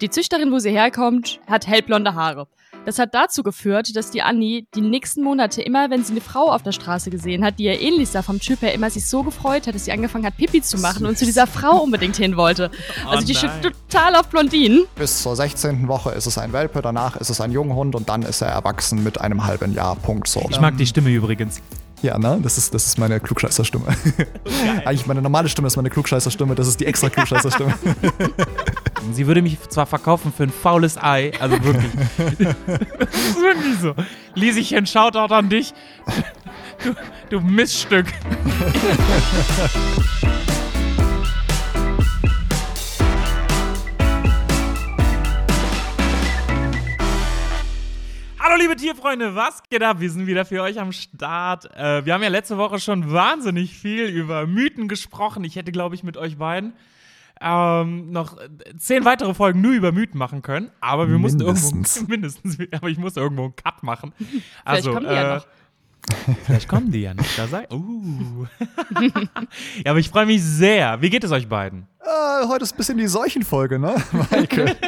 [0.00, 2.46] Die Züchterin, wo sie herkommt, hat hellblonde Haare.
[2.86, 6.52] Das hat dazu geführt, dass die Annie die nächsten Monate immer, wenn sie eine Frau
[6.52, 9.24] auf der Straße gesehen hat, die ihr ähnlich sah vom Typ her, immer sich so
[9.24, 12.36] gefreut hat, dass sie angefangen hat, Pipi zu machen und zu dieser Frau unbedingt hin
[12.36, 12.70] wollte.
[13.06, 14.84] Oh Also die steht total auf Blondinen.
[14.94, 15.88] Bis zur 16.
[15.88, 19.02] Woche ist es ein Welpe, danach ist es ein Junghund und dann ist er erwachsen
[19.02, 19.96] mit einem halben Jahr.
[19.96, 20.46] Punkt so.
[20.48, 21.60] Ich mag die Stimme übrigens.
[22.02, 22.38] Ja, ne?
[22.40, 23.86] Das ist, das ist meine Klugscheißer-Stimme.
[24.84, 27.74] Eigentlich meine normale Stimme ist meine Klugscheißer-Stimme, das ist die extra Klugscheißer-Stimme.
[29.12, 31.92] Sie würde mich zwar verkaufen für ein faules Ei, also wirklich.
[32.18, 33.94] das ist wirklich so.
[34.34, 35.72] Lieschen, Shoutout an dich.
[36.84, 36.94] Du,
[37.30, 38.06] du Miststück.
[48.38, 50.00] Hallo liebe Tierfreunde, was geht ab?
[50.00, 51.66] Wir sind wieder für euch am Start.
[51.76, 55.44] Äh, wir haben ja letzte Woche schon wahnsinnig viel über Mythen gesprochen.
[55.44, 56.74] Ich hätte, glaube ich, mit euch beiden
[57.40, 60.70] ähm, noch äh, zehn weitere Folgen nur über Mythen machen können.
[60.80, 61.96] Aber wir mussten Mindestens.
[61.96, 64.12] irgendwo mindestens, aber ich musste irgendwo einen Cut machen.
[64.18, 65.46] Vielleicht Also, kommen die ja noch.
[66.44, 67.26] Vielleicht kommen die ja noch.
[67.36, 68.46] Da sei, uh.
[69.84, 71.02] ja, aber ich freue mich sehr.
[71.02, 71.86] Wie geht es euch beiden?
[72.08, 73.94] Äh, heute ist ein bisschen die Seuchenfolge, ne,
[74.30, 74.76] Maike?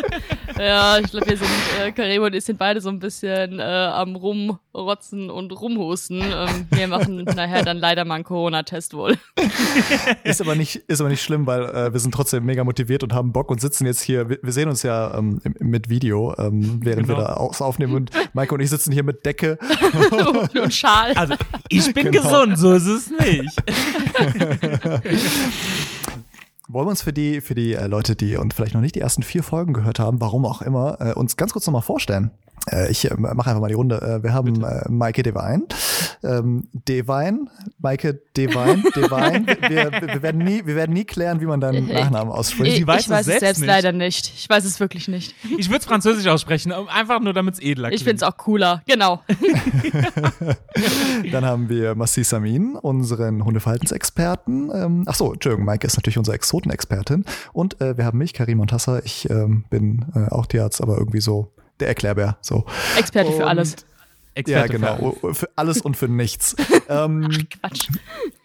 [0.58, 1.48] Ja, ich glaube, wir sind,
[1.82, 6.20] äh, Karim und ich sind beide so ein bisschen äh, am Rumrotzen und Rumhusten.
[6.20, 9.16] Ähm, wir machen nachher dann leider mal einen Corona-Test wohl.
[10.22, 13.14] Ist aber nicht, ist aber nicht schlimm, weil äh, wir sind trotzdem mega motiviert und
[13.14, 14.28] haben Bock und sitzen jetzt hier.
[14.28, 17.26] Wir, wir sehen uns ja ähm, im- mit Video, ähm, während wir Genau.
[17.28, 17.94] da aus aufnehmen.
[17.94, 19.56] Und Maike und ich sitzen hier mit Decke.
[20.60, 21.12] und Schal.
[21.14, 21.36] Also,
[21.70, 22.22] ich bin Genau.
[22.22, 23.62] gesund, so ist es nicht.
[26.72, 29.00] Wollen wir uns für die, für die äh, Leute, die und vielleicht noch nicht die
[29.00, 32.30] ersten vier Folgen gehört haben, warum auch immer, äh, uns ganz kurz nochmal vorstellen?
[32.70, 34.00] Äh, ich äh, mache einfach mal die Runde.
[34.00, 35.64] Äh, wir haben äh, Maike Devine,
[36.22, 37.46] ähm, Devine,
[37.78, 39.46] Maike Devine, Devine.
[39.68, 42.78] Wir, wir, wir, werden nie, wir werden nie klären, wie man deinen Nachnamen ausspricht.
[42.78, 44.32] Ich, weiß ich es weiß es selbst selbst leider nicht.
[44.36, 45.34] Ich weiß es wirklich nicht.
[45.58, 48.82] Ich würde es französisch aussprechen, einfach nur damit es edler Ich finde es auch cooler.
[48.86, 49.22] Genau.
[51.32, 54.70] Dann haben wir Massi Samin, unseren Hundeverhaltensexperten.
[54.75, 57.25] Ähm, ach so, Entschuldigung, Maike ist natürlich unsere Exotenexpertin.
[57.53, 59.00] Und äh, wir haben mich, Karim Montassa.
[59.04, 62.37] Ich ähm, bin äh, auch Tierarzt, aber irgendwie so der Erklärbär.
[62.41, 62.65] So.
[62.98, 63.76] Experte für Und- alles.
[64.34, 65.12] Experte ja, genau.
[65.20, 66.54] Für Für alles und für nichts.
[66.88, 67.28] ähm,
[67.60, 67.88] Quatsch.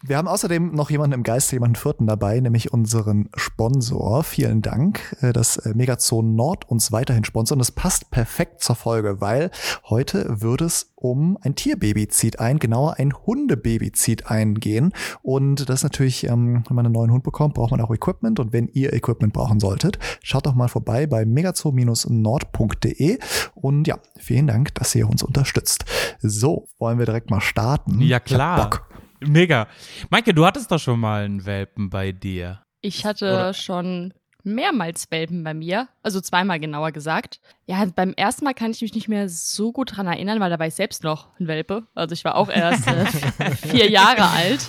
[0.03, 4.23] wir haben außerdem noch jemanden im Geiste, jemanden vierten dabei, nämlich unseren Sponsor.
[4.23, 7.55] Vielen Dank, äh, dass äh, Megazone Nord uns weiterhin sponsert.
[7.55, 9.51] Und das passt perfekt zur Folge, weil
[9.89, 14.91] heute würde es um ein Tierbaby zieht ein, genauer ein Hundebaby zieht eingehen.
[15.21, 18.39] Und das ist natürlich, ähm, wenn man einen neuen Hund bekommt, braucht man auch Equipment.
[18.39, 23.19] Und wenn ihr Equipment brauchen solltet, schaut doch mal vorbei bei megazoo-nord.de.
[23.53, 25.74] Und ja, vielen Dank, dass ihr uns unterstützt.
[26.19, 27.99] So, wollen wir direkt mal starten?
[28.01, 28.69] Ja, Ich hab klar.
[28.69, 28.89] Bock.
[29.21, 29.67] Mega.
[30.09, 32.61] Maike, du hattest doch schon mal einen Welpen bei dir.
[32.81, 37.39] Ich hatte Oder- schon mehrmals Welpen bei mir, also zweimal genauer gesagt.
[37.65, 40.59] Ja, beim ersten Mal kann ich mich nicht mehr so gut dran erinnern, weil da
[40.59, 41.87] war ich selbst noch ein Welpe.
[41.95, 43.05] Also ich war auch erst äh,
[43.55, 44.67] vier Jahre alt.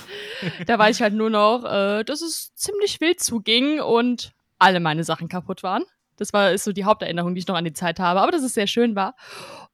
[0.67, 5.05] Da weiß ich halt nur noch, äh, dass es ziemlich wild zuging und alle meine
[5.05, 5.83] Sachen kaputt waren.
[6.17, 8.43] Das war ist so die Haupterinnerung, die ich noch an die Zeit habe, aber dass
[8.43, 9.15] es sehr schön war.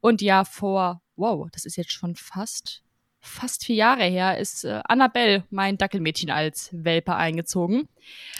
[0.00, 2.82] Und ja, vor, wow, das ist jetzt schon fast
[3.24, 7.88] fast vier Jahre her, ist äh, Annabelle, mein Dackelmädchen, als Welpe eingezogen.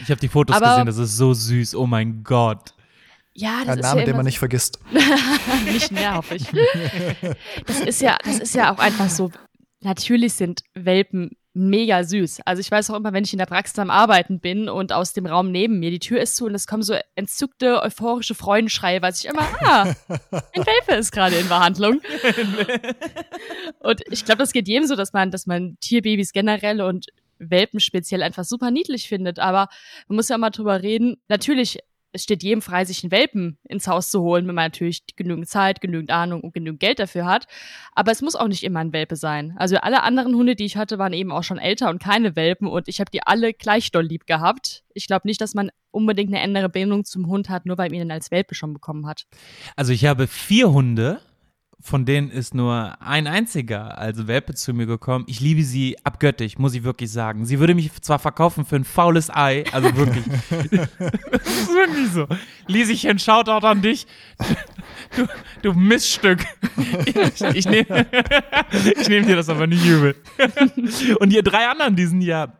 [0.00, 1.76] Ich habe die Fotos Aber- gesehen, das ist so süß.
[1.76, 2.74] Oh mein Gott.
[3.32, 4.80] Ja, das Ein ist Name, ja den immer man nicht vergisst.
[5.66, 6.44] nicht mehr, hoffe ich.
[7.66, 9.30] Das ist ja, das ist ja auch einfach so.
[9.80, 12.40] Natürlich sind Welpen mega süß.
[12.44, 15.12] Also ich weiß auch immer, wenn ich in der Praxis am Arbeiten bin und aus
[15.12, 19.02] dem Raum neben mir die Tür ist zu und es kommen so entzückte, euphorische Freudenschreie,
[19.02, 22.00] weiß ich immer, ah, ein Welpe ist gerade in Behandlung.
[23.80, 27.06] und ich glaube, das geht jedem so, dass man, dass man Tierbabys generell und
[27.38, 29.38] Welpen speziell einfach super niedlich findet.
[29.38, 29.68] Aber
[30.08, 31.16] man muss ja mal drüber reden.
[31.28, 31.78] Natürlich,
[32.12, 35.48] es steht jedem frei, sich einen Welpen ins Haus zu holen, wenn man natürlich genügend
[35.48, 37.46] Zeit, genügend Ahnung und genügend Geld dafür hat.
[37.94, 39.54] Aber es muss auch nicht immer ein Welpe sein.
[39.56, 42.68] Also alle anderen Hunde, die ich hatte, waren eben auch schon älter und keine Welpen
[42.68, 44.84] und ich habe die alle gleich doll lieb gehabt.
[44.94, 48.00] Ich glaube nicht, dass man unbedingt eine andere Bindung zum Hund hat, nur weil man
[48.00, 49.26] ihn als Welpe schon bekommen hat.
[49.76, 51.20] Also ich habe vier Hunde,
[51.82, 55.24] von denen ist nur ein einziger als Welpe zu mir gekommen.
[55.26, 57.44] Ich liebe sie abgöttisch, muss ich wirklich sagen.
[57.44, 60.24] Sie würde mich zwar verkaufen für ein faules Ei, also wirklich.
[61.30, 62.28] das ist wirklich so.
[62.68, 64.06] Lieschen, Shoutout an dich.
[65.16, 65.26] Du,
[65.62, 66.44] du Miststück.
[67.04, 68.06] Ich, ich nehme
[69.00, 70.14] ich nehm dir das aber nicht übel.
[71.18, 72.52] Und die drei anderen, die sind ja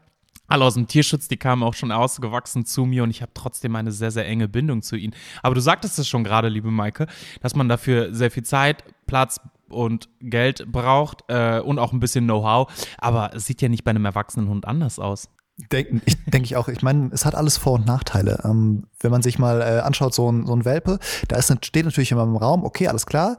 [0.49, 3.75] alle aus dem Tierschutz, die kamen auch schon ausgewachsen zu mir und ich habe trotzdem
[3.77, 5.15] eine sehr, sehr enge Bindung zu ihnen.
[5.43, 7.07] Aber du sagtest es schon gerade, liebe Maike,
[7.41, 12.25] dass man dafür sehr viel Zeit, Platz und Geld braucht äh, und auch ein bisschen
[12.25, 12.73] Know-how.
[12.97, 15.29] Aber es sieht ja nicht bei einem erwachsenen Hund anders aus.
[15.71, 16.69] Denke ich, denk ich auch.
[16.69, 18.41] Ich meine, es hat alles Vor- und Nachteile.
[18.43, 20.99] Ähm, wenn man sich mal äh, anschaut, so ein, so ein Welpe,
[21.29, 23.37] da ist, steht natürlich immer im Raum, okay, alles klar,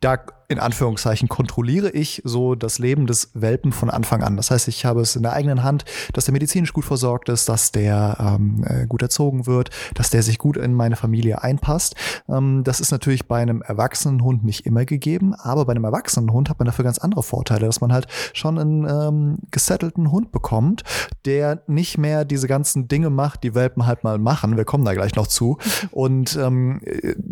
[0.00, 0.16] da
[0.50, 4.36] in Anführungszeichen kontrolliere ich so das Leben des Welpen von Anfang an.
[4.36, 7.48] Das heißt, ich habe es in der eigenen Hand, dass der medizinisch gut versorgt ist,
[7.48, 11.94] dass der ähm, äh, gut erzogen wird, dass der sich gut in meine Familie einpasst.
[12.28, 16.32] Ähm, das ist natürlich bei einem erwachsenen Hund nicht immer gegeben, aber bei einem erwachsenen
[16.32, 20.32] Hund hat man dafür ganz andere Vorteile, dass man halt schon einen ähm, gesettelten Hund
[20.32, 20.82] bekommt,
[21.26, 24.56] der nicht mehr diese ganzen Dinge macht, die Welpen halt mal machen.
[24.56, 25.58] Wir kommen da gleich noch zu.
[25.92, 26.80] Und ähm,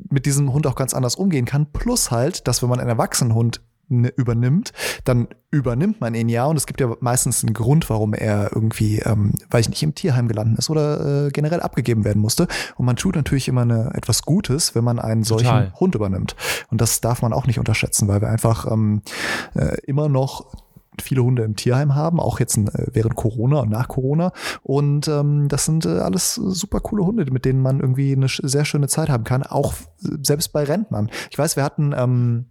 [0.09, 1.67] mit diesem Hund auch ganz anders umgehen kann.
[1.73, 4.75] Plus halt, dass wenn man einen Erwachsenenhund übernimmt,
[5.05, 8.99] dann übernimmt man ihn ja und es gibt ja meistens einen Grund, warum er irgendwie,
[8.99, 12.49] ähm, weil ich nicht im Tierheim gelandet ist oder äh, generell abgegeben werden musste.
[12.77, 15.73] Und man tut natürlich immer eine, etwas Gutes, wenn man einen solchen Total.
[15.81, 16.37] Hund übernimmt.
[16.71, 19.01] Und das darf man auch nicht unterschätzen, weil wir einfach ähm,
[19.55, 20.53] äh, immer noch
[21.01, 24.33] viele Hunde im Tierheim haben, auch jetzt äh, während Corona und nach Corona.
[24.63, 28.67] Und ähm, das sind äh, alles super coole Hunde, mit denen man irgendwie eine sehr
[28.67, 31.09] schöne Zeit haben kann, auch äh, selbst bei Rentnern.
[31.31, 32.47] Ich weiß, wir hatten ähm,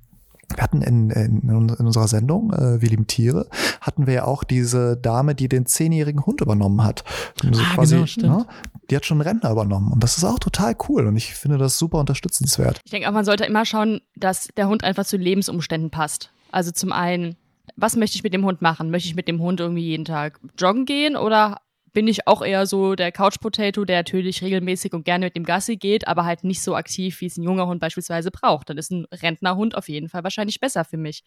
[0.55, 3.47] wir hatten in, in, in unserer Sendung, äh, Wir lieben Tiere,
[3.81, 7.03] hatten wir ja auch diese Dame, die den zehnjährigen Hund übernommen hat.
[7.43, 8.27] Also Ah, genau, stimmt.
[8.37, 8.45] ne,
[8.89, 9.91] die hat schon einen Rentner übernommen.
[9.91, 11.05] Und das ist auch total cool.
[11.07, 12.79] Und ich finde das super unterstützenswert.
[12.85, 16.31] Ich denke auch, man sollte immer schauen, dass der Hund einfach zu Lebensumständen passt.
[16.51, 17.35] Also zum einen,
[17.75, 18.89] was möchte ich mit dem Hund machen?
[18.89, 21.57] Möchte ich mit dem Hund irgendwie jeden Tag joggen gehen oder
[21.93, 25.43] bin ich auch eher so der Couch Potato, der natürlich regelmäßig und gerne mit dem
[25.43, 28.69] Gassi geht, aber halt nicht so aktiv, wie es ein junger Hund beispielsweise braucht.
[28.69, 31.23] Dann ist ein Rentnerhund auf jeden Fall wahrscheinlich besser für mich.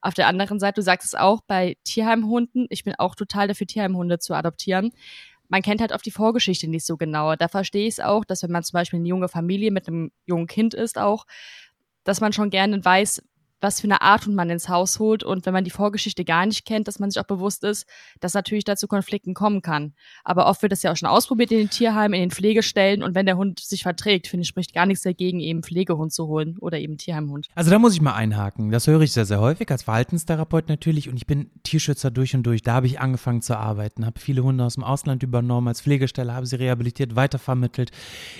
[0.00, 3.66] Auf der anderen Seite, du sagst es auch, bei Tierheimhunden, ich bin auch total dafür,
[3.66, 4.90] Tierheimhunde zu adoptieren.
[5.48, 7.36] Man kennt halt oft die Vorgeschichte nicht so genau.
[7.36, 10.10] Da verstehe ich es auch, dass wenn man zum Beispiel eine junge Familie mit einem
[10.26, 11.24] jungen Kind ist auch,
[12.04, 13.22] dass man schon gerne weiß,
[13.64, 16.46] was für eine Art Hund man ins Haus holt und wenn man die Vorgeschichte gar
[16.46, 17.86] nicht kennt, dass man sich auch bewusst ist,
[18.20, 19.94] dass natürlich dazu Konflikten kommen kann.
[20.22, 23.14] Aber oft wird das ja auch schon ausprobiert in den Tierheimen, in den Pflegestellen und
[23.14, 26.58] wenn der Hund sich verträgt, finde ich, spricht gar nichts dagegen, eben Pflegehund zu holen
[26.58, 27.48] oder eben Tierheimhund.
[27.54, 28.70] Also da muss ich mal einhaken.
[28.70, 32.44] Das höre ich sehr, sehr häufig als Verhaltenstherapeut natürlich und ich bin Tierschützer durch und
[32.44, 32.62] durch.
[32.62, 36.34] Da habe ich angefangen zu arbeiten, habe viele Hunde aus dem Ausland übernommen als Pflegestelle,
[36.34, 37.90] habe sie rehabilitiert, weitervermittelt.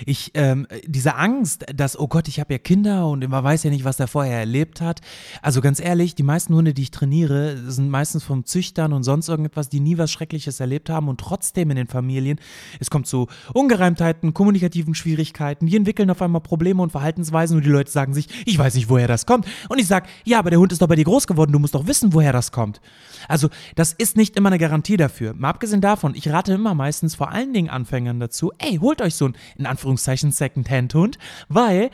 [0.05, 3.71] Ich, ähm, diese Angst, dass, oh Gott, ich habe ja Kinder und man weiß ja
[3.71, 5.01] nicht, was der vorher erlebt hat.
[5.41, 9.29] Also ganz ehrlich, die meisten Hunde, die ich trainiere, sind meistens vom Züchtern und sonst
[9.29, 12.39] irgendetwas, die nie was Schreckliches erlebt haben und trotzdem in den Familien,
[12.79, 17.69] es kommt zu Ungereimtheiten, kommunikativen Schwierigkeiten, die entwickeln auf einmal Probleme und Verhaltensweisen und die
[17.69, 19.45] Leute sagen sich, ich weiß nicht, woher das kommt.
[19.69, 21.75] Und ich sage, ja, aber der Hund ist doch bei dir groß geworden, du musst
[21.75, 22.81] doch wissen, woher das kommt.
[23.27, 25.33] Also das ist nicht immer eine Garantie dafür.
[25.33, 29.15] Mal abgesehen davon, ich rate immer meistens vor allen Dingen Anfängern dazu, ey, holt euch
[29.15, 31.17] so einen, in Anführungszeichen, Second-Hand-Hund,
[31.49, 31.89] weil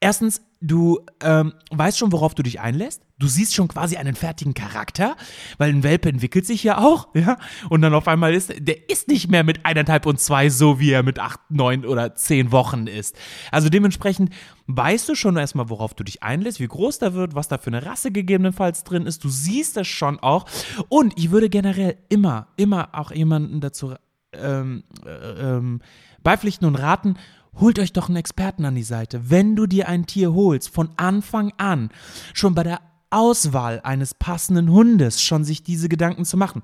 [0.00, 3.02] erstens, du ähm, weißt schon, worauf du dich einlässt.
[3.18, 5.16] Du siehst schon quasi einen fertigen Charakter,
[5.58, 7.38] weil ein Welpe entwickelt sich ja auch, ja.
[7.70, 10.90] Und dann auf einmal ist, der ist nicht mehr mit eineinhalb und zwei so, wie
[10.90, 13.16] er mit acht, neun oder zehn Wochen ist.
[13.50, 14.30] Also dementsprechend
[14.66, 17.68] weißt du schon erstmal, worauf du dich einlässt, wie groß der wird, was da für
[17.68, 19.24] eine Rasse gegebenenfalls drin ist.
[19.24, 20.46] Du siehst es schon auch.
[20.88, 23.94] Und ich würde generell immer, immer auch jemanden dazu
[24.32, 25.10] ähm, äh,
[25.56, 25.80] ähm,
[26.22, 27.16] beipflichten und raten,
[27.60, 29.30] holt euch doch einen Experten an die Seite.
[29.30, 31.90] Wenn du dir ein Tier holst, von Anfang an,
[32.34, 32.80] schon bei der
[33.10, 36.62] Auswahl eines passenden Hundes, schon sich diese Gedanken zu machen.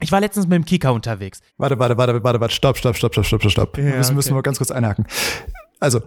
[0.00, 1.40] Ich war letztens mit dem Kika unterwegs.
[1.56, 3.78] Warte, warte, warte, warte, warte, stopp, stopp, stopp, stopp, stopp, stopp, stopp.
[3.78, 4.38] Ja, wir müssen, müssen okay.
[4.38, 5.06] wir ganz kurz einhaken.
[5.80, 6.00] Also,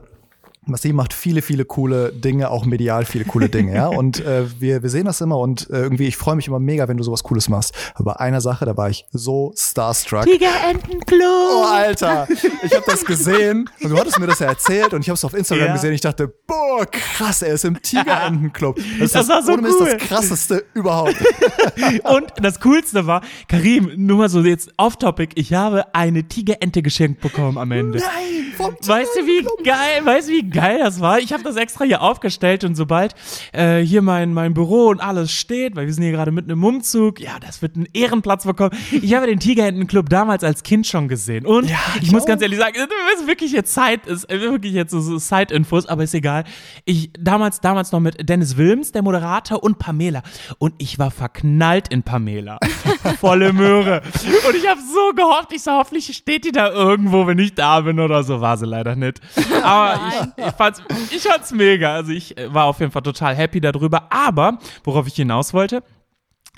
[0.68, 3.88] Massi macht viele, viele coole Dinge, auch medial viele coole Dinge, ja.
[3.98, 6.88] Und äh, wir, wir sehen das immer und äh, irgendwie, ich freue mich immer mega,
[6.88, 7.74] wenn du sowas Cooles machst.
[7.96, 10.24] Aber bei einer Sache, da war ich so starstruck.
[10.24, 11.18] Tigerentenklo!
[11.26, 12.28] Oh, Alter,
[12.64, 15.26] ich habe das gesehen und du hattest mir das ja erzählt und ich habe es
[15.26, 15.74] auf Instagram Ja.
[15.74, 15.94] gesehen.
[15.94, 18.78] Ich dachte, boah, krass, er ist im Tigerentenclub.
[19.00, 19.62] Das, ist Das war so cool.
[19.98, 21.16] das krasseste überhaupt.
[22.04, 27.22] Und das Coolste war, Karim, nur mal so jetzt off-topic, ich habe eine Tigerente geschenkt
[27.22, 28.00] bekommen am Ende.
[28.00, 31.20] Nein, vom Weißt du, wie geil, weißt du, wie geil das war?
[31.20, 33.16] Ich habe das extra hier aufgestellt und sobald
[33.54, 36.64] äh, hier mein, mein Büro und alles steht, weil wir sind hier gerade mitten im
[36.64, 38.72] Umzug, ja, das wird einen Ehrenplatz bekommen.
[38.92, 41.46] Ich habe den Tigerenten-Club damals als Kind schon gesehen.
[41.46, 44.74] Und Ja, ich ich muss ganz ehrlich sagen, das ist wirklich jetzt Zeit, ist wirklich
[44.74, 46.44] jetzt so Side-Infos, aber ist egal.
[46.86, 50.24] Ich damals, damals noch mit Dennis Wilms, der Moderator, und Pamela.
[50.58, 52.60] Und ich war verknallt in Pamela.
[53.20, 54.02] Volle Möhre.
[54.48, 57.82] Und ich habe so gehofft, ich so, hoffentlich steht die da irgendwo, wenn ich da
[57.82, 58.42] bin oder so.
[58.42, 59.22] War sie leider nicht.
[59.64, 60.00] Aber
[60.38, 61.94] ich, ich, fand's, ich fand's mega.
[61.94, 64.12] Also ich äh, war auf jeden Fall total happy darüber.
[64.12, 65.84] Aber, worauf ich hinaus wollte,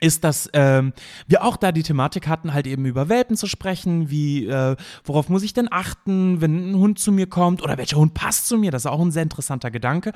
[0.02, 0.94] ist, dass ähm,
[1.28, 5.30] wir auch da die Thematik hatten, halt eben über Welpen zu sprechen, wie, äh, worauf
[5.30, 8.58] muss ich denn achten, wenn ein Hund zu mir kommt oder welcher Hund passt zu
[8.58, 10.14] mir, das ist auch ein sehr interessanter Gedanke.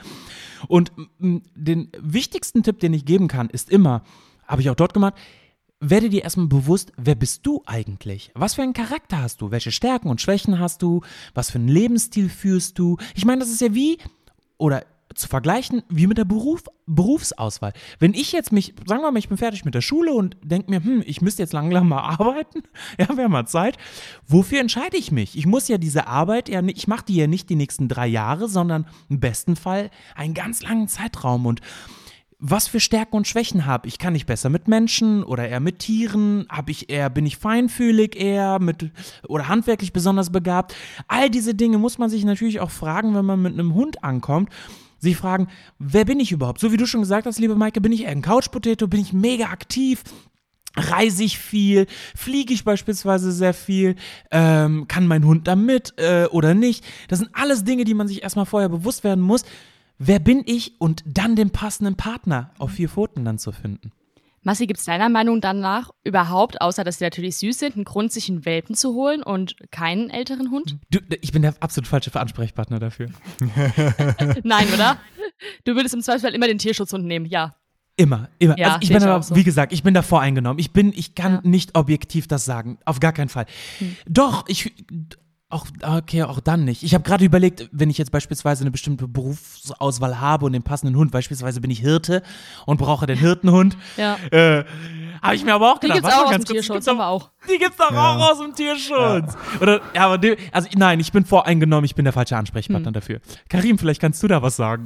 [0.68, 4.03] Und den wichtigsten Tipp, den ich geben kann, ist immer,
[4.48, 5.15] habe ich auch dort gemacht,
[5.90, 8.32] werde dir erstmal bewusst, wer bist du eigentlich?
[8.36, 9.52] Was für einen Charakter hast du?
[9.52, 11.02] Welche Stärken und Schwächen hast du?
[11.34, 12.98] Was für einen Lebensstil führst du?
[13.16, 13.98] Ich meine, das ist ja wie,
[14.58, 14.86] oder
[15.16, 17.74] zu vergleichen wie mit der Beruf, Berufsauswahl.
[18.00, 20.72] Wenn ich jetzt mich, sagen wir mal, ich bin fertig mit der Schule und denke
[20.72, 22.63] mir, hm, ich müsste jetzt langsam mal arbeiten,
[22.98, 23.78] ja, wäre mal Zeit.
[24.28, 25.38] Wofür entscheide ich mich?
[25.38, 28.48] Ich muss ja diese Arbeit, ja, ich mache die ja nicht die nächsten drei Jahre,
[28.48, 31.62] sondern im besten Fall einen ganz langen Zeitraum und
[32.46, 33.98] was für Stärken und Schwächen habe ich?
[33.98, 36.46] Kann ich besser mit Menschen oder eher mit Tieren?
[36.50, 38.92] Habe ich eher, bin ich feinfühlig eher mit
[39.30, 40.76] oder handwerklich besonders begabt?
[41.08, 44.50] All diese Dinge muss man sich natürlich auch fragen, wenn man mit einem Hund ankommt
[45.00, 45.48] sich fragen,
[45.80, 46.62] wer bin ich überhaupt?
[46.62, 49.12] So wie du schon gesagt hast, liebe Maike, bin ich eher ein Couch-Potato, bin ich
[49.12, 50.02] mega aktiv,
[50.78, 53.96] reise ich viel, fliege ich beispielsweise sehr viel,
[54.32, 56.86] ähm, kann mein Hund damit äh, oder nicht?
[57.10, 59.44] Das sind alles Dinge, die man sich erstmal vorher bewusst werden muss.
[60.00, 63.92] Wer bin ich und dann den passenden Partner auf vier Pfoten dann zu finden.
[64.46, 68.12] Massi, gibt es deiner Meinung danach überhaupt, außer dass sie natürlich süß sind, einen Grund,
[68.12, 70.78] sich einen Welpen zu holen und keinen älteren Hund?
[70.92, 73.08] Du, ich bin der absolut falsche Ansprechpartner dafür.
[74.44, 74.98] Nein, oder?
[75.64, 77.56] Du würdest im Zweifelsfall immer den Tierschutzhund nehmen, ja.
[77.96, 78.58] Immer, immer.
[78.58, 79.36] Ja, also ich bin aber, so.
[79.36, 80.60] wie gesagt, ich bin da voreingenommen.
[80.60, 81.42] Ich bin, ich kann Ja.
[81.44, 82.80] nicht objektiv das sagen.
[82.86, 83.46] Auf gar keinen Fall.
[83.78, 83.96] Hm.
[84.10, 84.74] Doch, ich,
[85.53, 86.83] auch, okay, auch dann nicht.
[86.83, 90.95] Ich habe gerade überlegt, wenn ich jetzt beispielsweise eine bestimmte Berufsauswahl habe und den passenden
[90.98, 92.24] Hund, beispielsweise bin ich Hirte
[92.65, 94.17] und brauche den Hirtenhund, Ja.
[94.31, 94.63] äh,
[95.22, 96.88] habe ich mir aber auch Die gedacht, gibt's warte auch aus ganz dem Tierschutz, gibt's
[96.88, 97.29] haben wir auch.
[97.50, 99.38] Die gibt's doch auch aus dem Tierschutz.
[99.62, 102.93] Oder, ja, aber, die, also nein, ich bin voreingenommen, ich bin der falsche Ansprechpartner Hm.
[102.93, 103.19] dafür.
[103.50, 104.86] Karim, vielleicht kannst du da was sagen.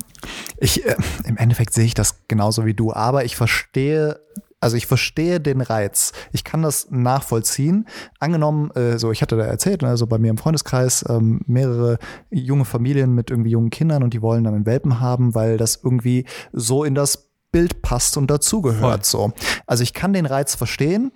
[0.59, 0.95] Ich, äh,
[1.25, 4.19] im Endeffekt sehe ich das genauso wie du, aber ich verstehe,
[4.59, 6.13] also ich verstehe den Reiz.
[6.31, 7.87] Ich kann das nachvollziehen.
[8.19, 11.99] Angenommen, äh, so ich hatte da erzählt, also bei mir im Freundeskreis ähm, mehrere
[12.31, 15.79] junge Familien mit irgendwie jungen Kindern und die wollen dann einen Welpen haben, weil das
[15.83, 19.05] irgendwie so in das Bild passt und dazugehört.
[19.05, 19.31] So,
[19.67, 21.11] also ich kann den Reiz verstehen.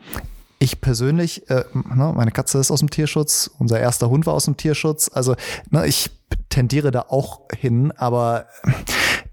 [0.60, 4.46] Ich persönlich, äh, ne, meine Katze ist aus dem Tierschutz, unser erster Hund war aus
[4.46, 5.10] dem Tierschutz.
[5.12, 5.36] Also
[5.72, 6.12] ne, ich
[6.50, 8.46] tendiere da auch hin, aber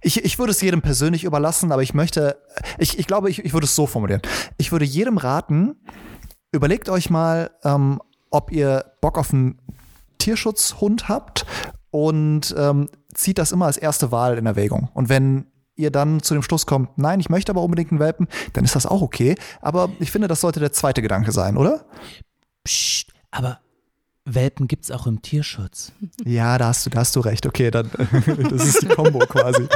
[0.00, 2.40] ich, ich würde es jedem persönlich überlassen, aber ich möchte,
[2.78, 4.22] ich, ich glaube, ich, ich würde es so formulieren.
[4.56, 5.76] Ich würde jedem raten,
[6.52, 8.00] überlegt euch mal, ähm,
[8.30, 9.60] ob ihr Bock auf einen
[10.18, 11.46] Tierschutzhund habt
[11.90, 14.88] und ähm, zieht das immer als erste Wahl in Erwägung.
[14.94, 18.28] Und wenn ihr dann zu dem Schluss kommt, nein, ich möchte aber unbedingt einen Welpen,
[18.52, 19.36] dann ist das auch okay.
[19.60, 21.84] Aber ich finde, das sollte der zweite Gedanke sein, oder?
[22.64, 23.60] Psst, aber
[24.34, 25.92] Welpen gibt's auch im Tierschutz.
[26.24, 27.46] Ja, da hast du, da hast du recht.
[27.46, 27.90] Okay, dann
[28.50, 29.66] das ist die Kombo quasi.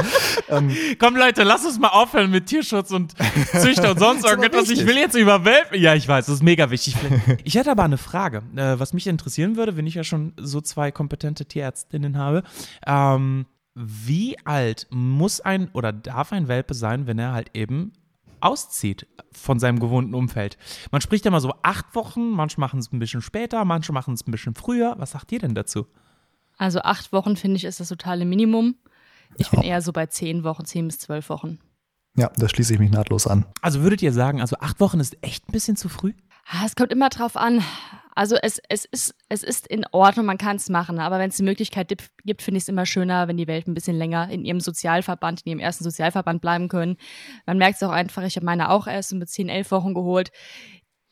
[0.49, 3.13] Ähm, Komm Leute, lass uns mal aufhören mit Tierschutz und
[3.51, 4.69] Züchter und sonst irgendetwas.
[4.69, 5.79] Ich will jetzt über Welpen.
[5.79, 6.95] Ja, ich weiß, das ist mega wichtig.
[7.43, 10.61] Ich hätte aber eine Frage, äh, was mich interessieren würde, wenn ich ja schon so
[10.61, 12.43] zwei kompetente Tierärztinnen habe.
[12.85, 13.45] Ähm,
[13.75, 17.93] wie alt muss ein oder darf ein Welpe sein, wenn er halt eben
[18.43, 20.57] auszieht von seinem gewohnten Umfeld?
[20.91, 24.13] Man spricht ja immer so acht Wochen, manche machen es ein bisschen später, manche machen
[24.13, 24.95] es ein bisschen früher.
[24.97, 25.87] Was sagt ihr denn dazu?
[26.57, 28.75] Also acht Wochen, finde ich, ist das totale Minimum.
[29.37, 31.57] Ich bin eher so bei zehn Wochen, zehn bis zwölf Wochen.
[32.15, 33.45] ja, da schließe ich mich nahtlos an.
[33.61, 36.13] Also würdet ihr sagen, also acht Wochen ist echt ein bisschen zu früh?
[36.47, 37.63] Ah, Es kommt immer drauf an.
[38.15, 41.37] Also es, es, ist, es ist in Ordnung, man kann es machen, aber wenn es
[41.37, 41.87] die Möglichkeit
[42.23, 45.41] gibt, finde ich es immer schöner, wenn die Welpen ein bisschen länger in ihrem Sozialverband,
[45.45, 46.97] in ihrem ersten Sozialverband bleiben können.
[47.45, 50.31] Man merkt es auch einfach, ich habe meine auch erst mit 10, 11 Wochen geholt.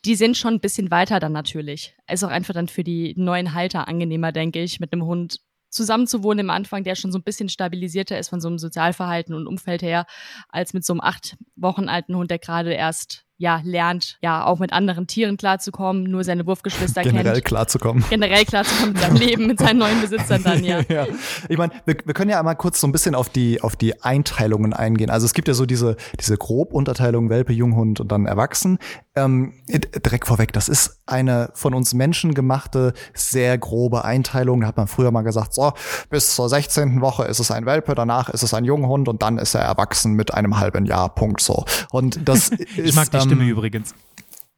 [0.05, 1.96] Die sind schon ein bisschen weiter dann natürlich.
[2.12, 6.46] Ist auch einfach dann für die neuen Halter angenehmer, denke ich, mit einem Hund zusammenzuwohnen
[6.46, 9.81] im Anfang, der schon so ein bisschen stabilisierter ist von so einem Sozialverhalten und Umfeld
[9.81, 10.05] her,
[10.50, 14.60] als mit so einem acht Wochen alten Hund, der gerade erst ja lernt, ja auch
[14.60, 17.45] mit anderen Tieren klarzukommen, nur seine Wurfgeschwister Generell kennt.
[17.45, 18.05] klarzukommen.
[18.10, 20.81] Generell klarzukommen mit seinem Leben, mit seinen neuen Besitzern dann, ja.
[20.89, 21.07] ja.
[21.50, 24.03] Ich meine, wir, wir können ja einmal kurz so ein bisschen auf die, auf die
[24.03, 25.10] Einteilungen eingehen.
[25.10, 28.77] Also es gibt ja so diese, diese Grobunterteilung Welpe, Junghund und dann Erwachsen.
[29.15, 34.62] Ähm, direkt vorweg, das ist eine von uns Menschen gemachte, sehr grobe Einteilung.
[34.62, 35.74] Da hat man früher mal gesagt, so,
[36.12, 37.01] bis zur 16.
[37.01, 40.13] Woche ist es ein Welpe, danach ist es ein Junghund und dann ist er erwachsen
[40.13, 41.65] mit einem halben Jahr, Punkt so.
[41.89, 43.95] Und das ist, Ich mag die ähm, Stimme übrigens.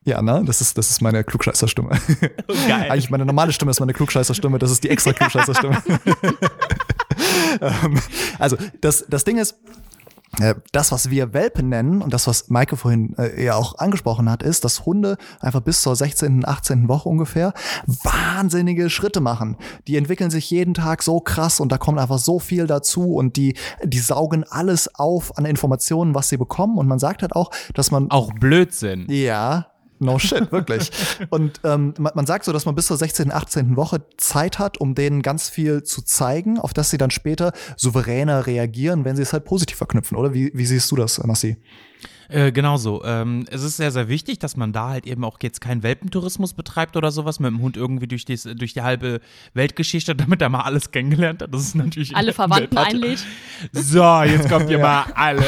[0.06, 0.44] Ja, ne?
[0.46, 1.90] Das ist, das ist meine Klugscheißerstimme.
[2.68, 2.92] Geil.
[2.92, 5.82] Eigentlich meine normale Stimme ist meine Klugscheißerstimme, das ist die extra Klugscheißerstimme.
[7.62, 8.02] ähm,
[8.40, 9.56] also, das, das Ding ist,
[10.72, 14.42] das, was wir Welpen nennen und das, was Maike vorhin äh, ja auch angesprochen hat,
[14.42, 16.88] ist, dass Hunde einfach bis zur 16., 18.
[16.88, 17.54] Woche ungefähr
[17.86, 19.58] wahnsinnige Schritte machen.
[19.88, 23.38] Die entwickeln sich jeden Tag so krass und da kommt einfach so viel dazu und
[23.38, 26.78] die, die saugen alles auf an Informationen, was sie bekommen.
[26.78, 29.06] Und man sagt halt auch, dass man Auch Blödsinn.
[29.10, 29.68] ja,
[30.00, 30.92] no shit, wirklich.
[31.30, 33.76] Und ähm, man, sagt so, dass man bis zur 16., 18.
[33.76, 38.48] Woche Zeit hat, um denen ganz viel zu zeigen, auf das sie dann später souveräner
[38.48, 40.34] reagieren, wenn sie es halt positiv verknüpfen, oder?
[40.34, 41.58] Wie, wie siehst du das, Massi?
[42.30, 43.04] Äh, genau so.
[43.04, 46.54] Ähm, es ist sehr, sehr wichtig, dass man da halt eben auch jetzt keinen Welpentourismus
[46.54, 49.20] betreibt oder sowas, mit dem Hund irgendwie durch die, durch die halbe
[49.54, 51.54] Weltgeschichte, damit er mal alles kennengelernt hat.
[51.54, 52.16] Das ist natürlich.
[52.16, 53.26] Alle Verwandten einlädt.
[53.72, 55.44] So, jetzt kommt ihr mal alle.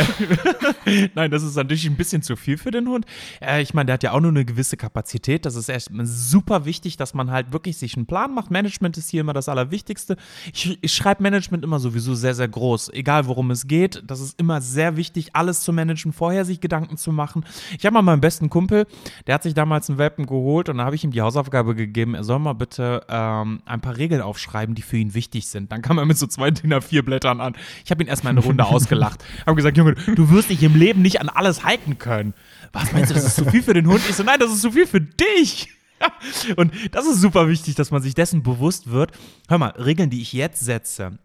[1.15, 3.05] Nein, das ist natürlich ein bisschen zu viel für den Hund.
[3.41, 5.45] Äh, ich meine, der hat ja auch nur eine gewisse Kapazität.
[5.45, 8.51] Das ist echt super wichtig, dass man halt wirklich sich einen Plan macht.
[8.51, 10.17] Management ist hier immer das Allerwichtigste.
[10.53, 12.89] Ich, ich schreibe Management immer sowieso sehr, sehr groß.
[12.93, 14.03] Egal worum es geht.
[14.05, 17.45] Das ist immer sehr wichtig, alles zu managen, vorher sich Gedanken zu machen.
[17.77, 18.87] Ich habe mal meinen besten Kumpel,
[19.27, 22.15] der hat sich damals einen Welpen geholt und da habe ich ihm die Hausaufgabe gegeben,
[22.15, 25.71] er soll mal bitte ähm, ein paar Regeln aufschreiben, die für ihn wichtig sind.
[25.71, 27.55] Dann kam er mit so zwei DIN A4 Blättern an.
[27.83, 29.23] Ich habe ihn erstmal eine Runde ausgelacht.
[29.45, 32.33] Habe gesagt, Junge, du wirst dich im Leben nicht an alles halten können.
[32.73, 34.01] Was meinst du, das ist zu viel für den Hund?
[34.09, 35.69] Ich so, nein, das ist zu viel für dich.
[36.55, 39.11] Und das ist super wichtig, dass man sich dessen bewusst wird.
[39.47, 41.17] Hör mal, Regeln, die ich jetzt setze,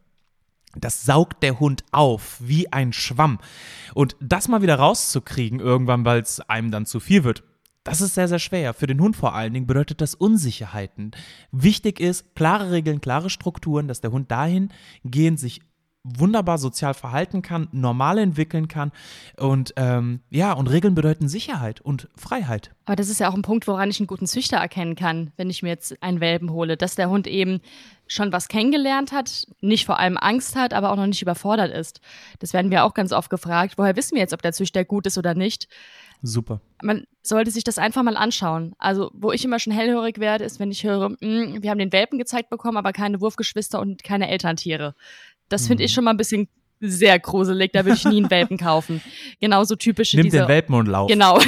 [0.76, 3.38] das saugt der Hund auf wie ein Schwamm.
[3.94, 7.42] Und das mal wieder rauszukriegen irgendwann, weil es einem dann zu viel wird,
[7.82, 8.74] das ist sehr, sehr schwer.
[8.74, 11.12] Für den Hund vor allen Dingen bedeutet das Unsicherheiten.
[11.50, 15.62] Wichtig ist, klare Regeln, klare Strukturen, dass der Hund dahingehend sich
[16.02, 18.90] wunderbar sozial verhalten kann, normal entwickeln kann.
[19.36, 22.70] Und ähm, ja, und Regeln bedeuten Sicherheit und Freiheit.
[22.86, 25.50] Aber das ist ja auch ein Punkt, woran ich einen guten Züchter erkennen kann, wenn
[25.50, 27.60] ich mir jetzt einen Welpen hole, dass der Hund eben
[28.06, 32.00] schon was kennengelernt hat, nicht vor allem Angst hat, aber auch noch nicht überfordert ist.
[32.40, 33.74] Das werden wir auch ganz oft gefragt.
[33.76, 35.68] Woher wissen wir jetzt, ob der Züchter gut ist oder nicht?
[36.22, 36.60] Super.
[36.82, 38.74] Man sollte sich das einfach mal anschauen.
[38.78, 41.78] Also, wo ich immer schon hellhörig werde, ist, wenn ich höre, mh, hm, wir haben
[41.78, 44.94] den Welpen gezeigt bekommen, aber keine Wurfgeschwister und keine Elterntiere.
[45.50, 45.94] Das finde ich mhm.
[45.94, 46.48] schon mal ein bisschen
[46.80, 47.72] sehr gruselig.
[47.72, 49.02] Da würde ich nie einen Welpen kaufen.
[49.38, 51.10] Genauso typische Nimm diese, den Welpen und lauf.
[51.10, 51.38] Genau.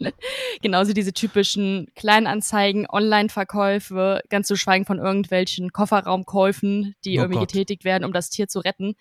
[0.62, 7.48] Genauso diese typischen Kleinanzeigen, Online-Verkäufe, ganz zu schweigen von irgendwelchen Kofferraumkäufen, die oh irgendwie Gott.
[7.48, 8.94] getätigt werden, um das Tier zu retten.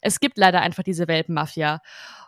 [0.00, 1.80] Es gibt leider einfach diese Welpenmafia.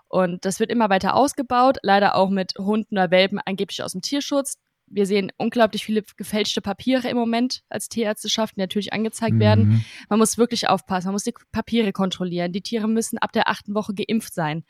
[0.08, 4.00] Und das wird immer weiter ausgebaut, leider auch mit Hunden oder Welpen angeblich aus dem
[4.00, 4.54] Tierschutz
[4.90, 9.40] wir sehen unglaublich viele gefälschte Papiere im Moment als Tierärzteschaft, die natürlich angezeigt mhm.
[9.40, 9.85] werden.
[10.09, 12.52] Man muss wirklich aufpassen, man muss die Papiere kontrollieren.
[12.52, 14.64] Die Tiere müssen ab der achten Woche geimpft sein.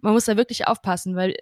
[0.00, 1.36] Man muss da wirklich aufpassen, weil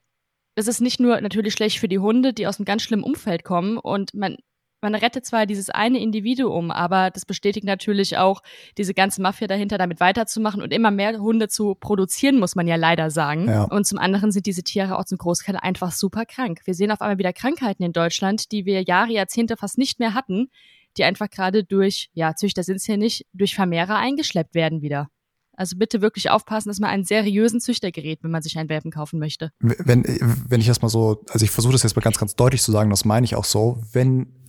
[0.54, 3.45] das ist nicht nur natürlich schlecht für die Hunde, die aus einem ganz schlimmen Umfeld
[3.45, 4.36] kommen und man
[4.82, 8.42] man rettet zwar dieses eine Individuum, aber das bestätigt natürlich auch
[8.76, 12.76] diese ganze Mafia dahinter, damit weiterzumachen und immer mehr Hunde zu produzieren, muss man ja
[12.76, 13.49] leider sagen.
[13.49, 13.64] Ja.
[13.64, 16.60] Und zum anderen sind diese Tiere auch zum Großteil einfach super krank.
[16.64, 20.14] Wir sehen auf einmal wieder Krankheiten in Deutschland, die wir Jahre, Jahrzehnte fast nicht mehr
[20.14, 20.49] hatten,
[20.97, 25.08] die einfach gerade durch, ja, Züchter sind es ja nicht, durch Vermehrer eingeschleppt werden wieder.
[25.54, 28.90] Also bitte wirklich aufpassen, dass man einen seriösen Züchter gerät, wenn man sich einen Welpen
[28.90, 29.52] kaufen möchte.
[29.60, 30.02] Wenn,
[30.49, 32.73] wenn ich das mal so, also ich versuche das jetzt mal ganz, ganz deutlich zu
[32.73, 34.42] sagen, das meine ich auch so, wenn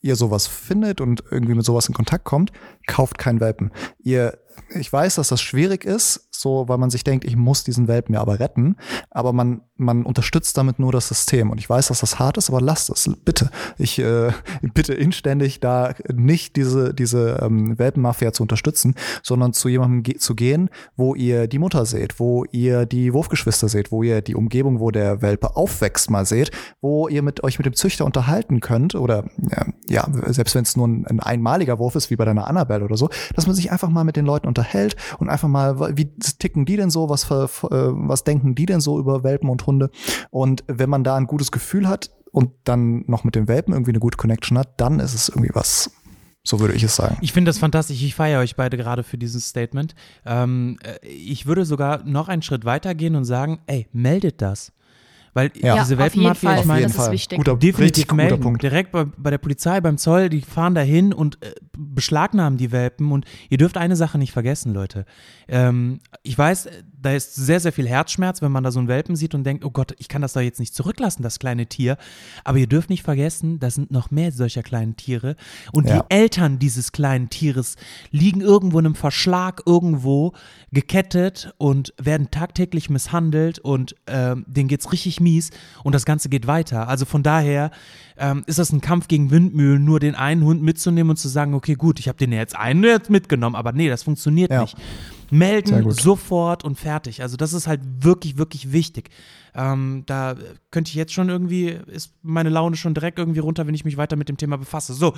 [0.00, 2.52] ihr sowas findet und irgendwie mit sowas in Kontakt kommt,
[2.86, 3.72] kauft keinen Welpen.
[3.98, 4.38] Ihr
[4.70, 8.14] ich weiß, dass das schwierig ist, so, weil man sich denkt, ich muss diesen Welpen
[8.14, 8.76] ja aber retten,
[9.10, 11.50] aber man, man unterstützt damit nur das System.
[11.50, 13.50] Und ich weiß, dass das hart ist, aber lasst es, bitte.
[13.76, 14.32] Ich äh,
[14.74, 20.34] bitte inständig da nicht diese, diese ähm, Welpenmafia zu unterstützen, sondern zu jemandem ge zu
[20.34, 24.80] gehen, wo ihr die Mutter seht, wo ihr die Wurfgeschwister seht, wo ihr die Umgebung,
[24.80, 28.94] wo der Welpe aufwächst, mal seht, wo ihr mit euch mit dem Züchter unterhalten könnt
[28.94, 32.46] oder ja, ja selbst wenn es nur ein, ein einmaliger Wurf ist, wie bei deiner
[32.46, 35.96] Annabelle oder so, dass man sich einfach mal mit den Leuten unterhält und einfach mal,
[35.96, 39.48] wie ticken die denn so, was, für, äh, was denken die denn so über Welpen
[39.48, 39.90] und Hunde?
[40.30, 43.92] Und wenn man da ein gutes Gefühl hat und dann noch mit den Welpen irgendwie
[43.92, 45.90] eine gute Connection hat, dann ist es irgendwie was
[46.48, 47.18] so würde ich es sagen.
[47.20, 48.02] Ich finde das fantastisch.
[48.02, 49.94] Ich feiere euch beide gerade für dieses Statement.
[50.24, 54.72] Ähm, äh, ich würde sogar noch einen Schritt weiter gehen und sagen, ey, meldet das.
[55.34, 55.78] Weil ja.
[55.78, 57.38] diese Welpenmafia, ich meine, das ist wichtig.
[57.38, 58.40] Guter, definitiv melden.
[58.40, 58.62] Punkt.
[58.62, 63.12] Direkt bei, bei, der Polizei, beim Zoll, die fahren dahin und äh, beschlagnahmen die Welpen.
[63.12, 65.06] Und ihr dürft eine Sache nicht vergessen, Leute.
[65.46, 66.68] Ähm, ich weiß,
[67.00, 69.64] da ist sehr, sehr viel Herzschmerz, wenn man da so einen Welpen sieht und denkt,
[69.64, 71.96] oh Gott, ich kann das doch jetzt nicht zurücklassen, das kleine Tier.
[72.44, 75.36] Aber ihr dürft nicht vergessen, da sind noch mehr solcher kleinen Tiere.
[75.72, 76.00] Und ja.
[76.00, 77.76] die Eltern dieses kleinen Tieres
[78.10, 80.32] liegen irgendwo in einem Verschlag irgendwo
[80.72, 85.50] gekettet und werden tagtäglich misshandelt und ähm, denen geht's richtig mies
[85.84, 86.88] und das Ganze geht weiter.
[86.88, 87.70] Also von daher
[88.18, 91.54] ähm, ist das ein Kampf gegen Windmühlen, nur den einen Hund mitzunehmen und zu sagen,
[91.54, 94.62] okay, gut, ich habe den jetzt einen jetzt mitgenommen, aber nee, das funktioniert ja.
[94.62, 94.76] nicht
[95.30, 97.22] melden, sofort und fertig.
[97.22, 99.10] Also das ist halt wirklich, wirklich wichtig.
[99.54, 100.36] Ähm, da
[100.70, 103.96] könnte ich jetzt schon irgendwie, ist meine Laune schon direkt irgendwie runter, wenn ich mich
[103.96, 104.94] weiter mit dem Thema befasse.
[104.94, 105.14] So,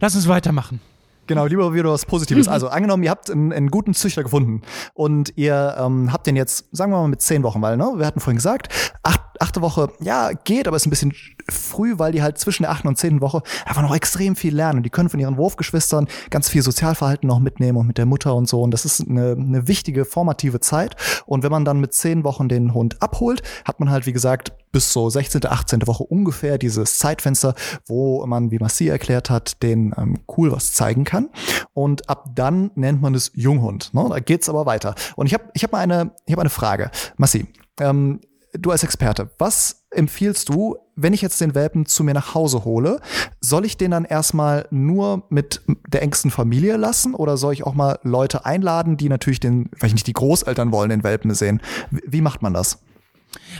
[0.00, 0.80] lass uns weitermachen.
[1.28, 2.48] Genau, lieber wieder was Positives.
[2.52, 4.62] Also angenommen, ihr habt einen, einen guten Züchter gefunden
[4.94, 8.06] und ihr ähm, habt den jetzt, sagen wir mal, mit zehn Wochen, weil ne, wir
[8.06, 8.68] hatten vorhin gesagt,
[9.02, 11.12] acht achte Woche, ja, geht, aber ist ein bisschen
[11.52, 14.82] früh, weil die halt zwischen der achten und zehnten Woche einfach noch extrem viel lernen.
[14.82, 18.48] Die können von ihren Wurfgeschwistern ganz viel Sozialverhalten noch mitnehmen und mit der Mutter und
[18.48, 18.62] so.
[18.62, 20.96] Und das ist eine, eine wichtige formative Zeit.
[21.26, 24.52] Und wenn man dann mit zehn Wochen den Hund abholt, hat man halt, wie gesagt,
[24.72, 25.86] bis so 16., 18.
[25.86, 27.54] Woche ungefähr dieses Zeitfenster,
[27.86, 31.28] wo man, wie Massi erklärt hat, den ähm, cool was zeigen kann.
[31.74, 33.92] Und ab dann nennt man es Junghund.
[33.94, 34.06] Ne?
[34.08, 34.94] Da geht's aber weiter.
[35.14, 36.90] Und ich habe ich hab mal eine, ich hab eine Frage.
[37.16, 37.46] Massi,
[37.80, 38.20] ähm,
[38.54, 42.64] du als Experte, was empfiehlst du, wenn ich jetzt den Welpen zu mir nach Hause
[42.64, 43.00] hole?
[43.40, 47.74] Soll ich den dann erstmal nur mit der engsten Familie lassen oder soll ich auch
[47.74, 51.60] mal Leute einladen, die natürlich den, vielleicht nicht die Großeltern wollen, den Welpen sehen?
[51.90, 52.78] Wie macht man das?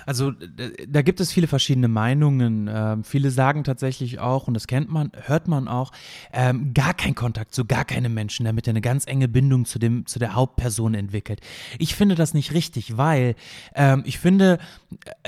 [0.06, 0.32] Also
[0.88, 2.68] da gibt es viele verschiedene Meinungen.
[2.72, 5.92] Ähm, viele sagen tatsächlich auch, und das kennt man, hört man auch,
[6.32, 9.78] ähm, gar kein Kontakt zu gar keinem Menschen, damit er eine ganz enge Bindung zu,
[9.78, 11.40] dem, zu der Hauptperson entwickelt.
[11.78, 13.34] Ich finde das nicht richtig, weil
[13.74, 14.58] ähm, ich finde,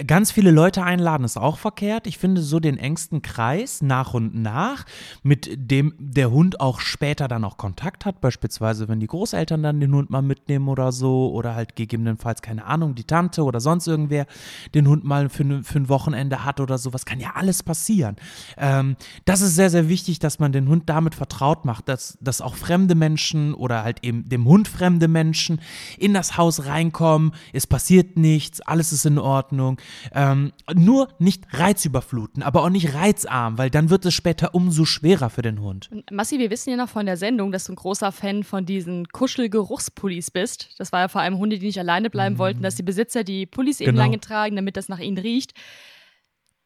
[0.06, 2.06] ganz viele Leute einladen ist auch verkehrt.
[2.06, 4.84] Ich finde so den engsten Kreis nach und nach,
[5.22, 9.80] mit dem der Hund auch später dann auch Kontakt hat, beispielsweise wenn die Großeltern dann
[9.80, 13.86] den Hund mal mitnehmen oder so, oder halt gegebenenfalls, keine Ahnung, die Tante oder sonst
[13.86, 14.26] irgendwer
[14.74, 18.16] den Hund mal für, für ein Wochenende hat oder sowas, kann ja alles passieren.
[18.56, 22.40] Ähm, das ist sehr, sehr wichtig, dass man den Hund damit vertraut macht, dass, dass
[22.40, 25.60] auch fremde Menschen oder halt eben dem Hund fremde Menschen
[25.98, 29.78] in das Haus reinkommen, es passiert nichts, alles ist in Ordnung.
[30.12, 35.30] Ähm, nur nicht reizüberfluten, aber auch nicht reizarm, weil dann wird es später umso schwerer
[35.30, 35.90] für den Hund.
[36.10, 39.08] Massi, wir wissen ja noch von der Sendung, dass du ein großer Fan von diesen
[39.08, 40.70] Kuschelgeruchspullis bist.
[40.78, 42.38] Das war ja vor allem Hunde, die nicht alleine bleiben mhm.
[42.38, 43.90] wollten, dass die Besitzer die Pullis genau.
[43.90, 45.52] eben lange tragen, damit das nach ihnen riecht.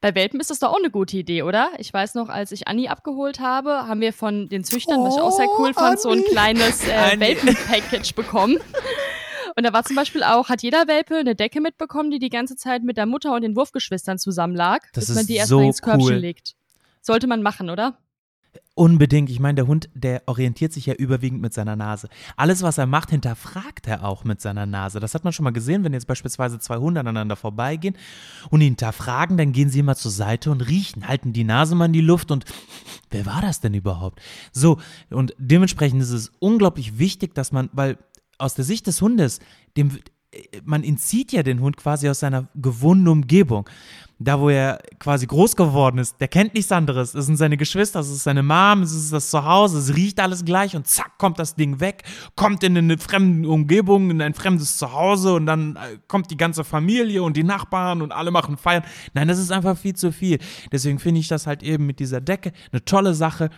[0.01, 1.71] Bei Welpen ist das doch auch eine gute Idee, oder?
[1.79, 5.17] Ich weiß noch, als ich Anni abgeholt habe, haben wir von den Züchtern, oh, was
[5.17, 6.01] ich auch sehr cool fand, Anni.
[6.01, 8.59] so ein kleines äh, Welpen-Package bekommen.
[9.57, 12.55] Und da war zum Beispiel auch, hat jeder Welpe eine Decke mitbekommen, die die ganze
[12.55, 15.67] Zeit mit der Mutter und den Wurfgeschwistern zusammen lag, das bis man die erstmal so
[15.67, 16.14] ins Körbchen cool.
[16.14, 16.55] legt.
[17.01, 17.99] Sollte man machen, oder?
[18.75, 19.29] Unbedingt.
[19.29, 22.09] Ich meine, der Hund, der orientiert sich ja überwiegend mit seiner Nase.
[22.37, 25.01] Alles, was er macht, hinterfragt er auch mit seiner Nase.
[25.01, 27.97] Das hat man schon mal gesehen, wenn jetzt beispielsweise zwei Hunde aneinander vorbeigehen
[28.51, 31.87] und ihn hinterfragen, dann gehen sie immer zur Seite und riechen, halten die Nase mal
[31.87, 32.45] in die Luft und
[33.11, 34.21] wer war das denn überhaupt?
[34.53, 34.79] So,
[35.11, 37.99] und dementsprechend ist es unglaublich wichtig, dass man, weil
[38.39, 39.41] aus der Sicht des Hundes,
[39.77, 39.99] dem,
[40.65, 43.69] man entzieht ja den Hund quasi aus seiner gewohnten Umgebung
[44.18, 47.14] da wo er quasi groß geworden ist, der kennt nichts anderes.
[47.14, 50.44] Es sind seine Geschwister, es ist seine Mom, es ist das Zuhause, es riecht alles
[50.44, 52.02] gleich und zack, kommt das Ding weg,
[52.35, 56.64] kommt in eine fremde Umgebung, in ein fremdes Zuhause und dann äh, kommt die ganze
[56.64, 58.83] Familie und die Nachbarn und alle machen Feiern.
[59.14, 60.38] Nein, das ist einfach viel zu viel.
[60.72, 63.50] Deswegen finde ich das halt eben mit dieser Decke eine tolle Sache.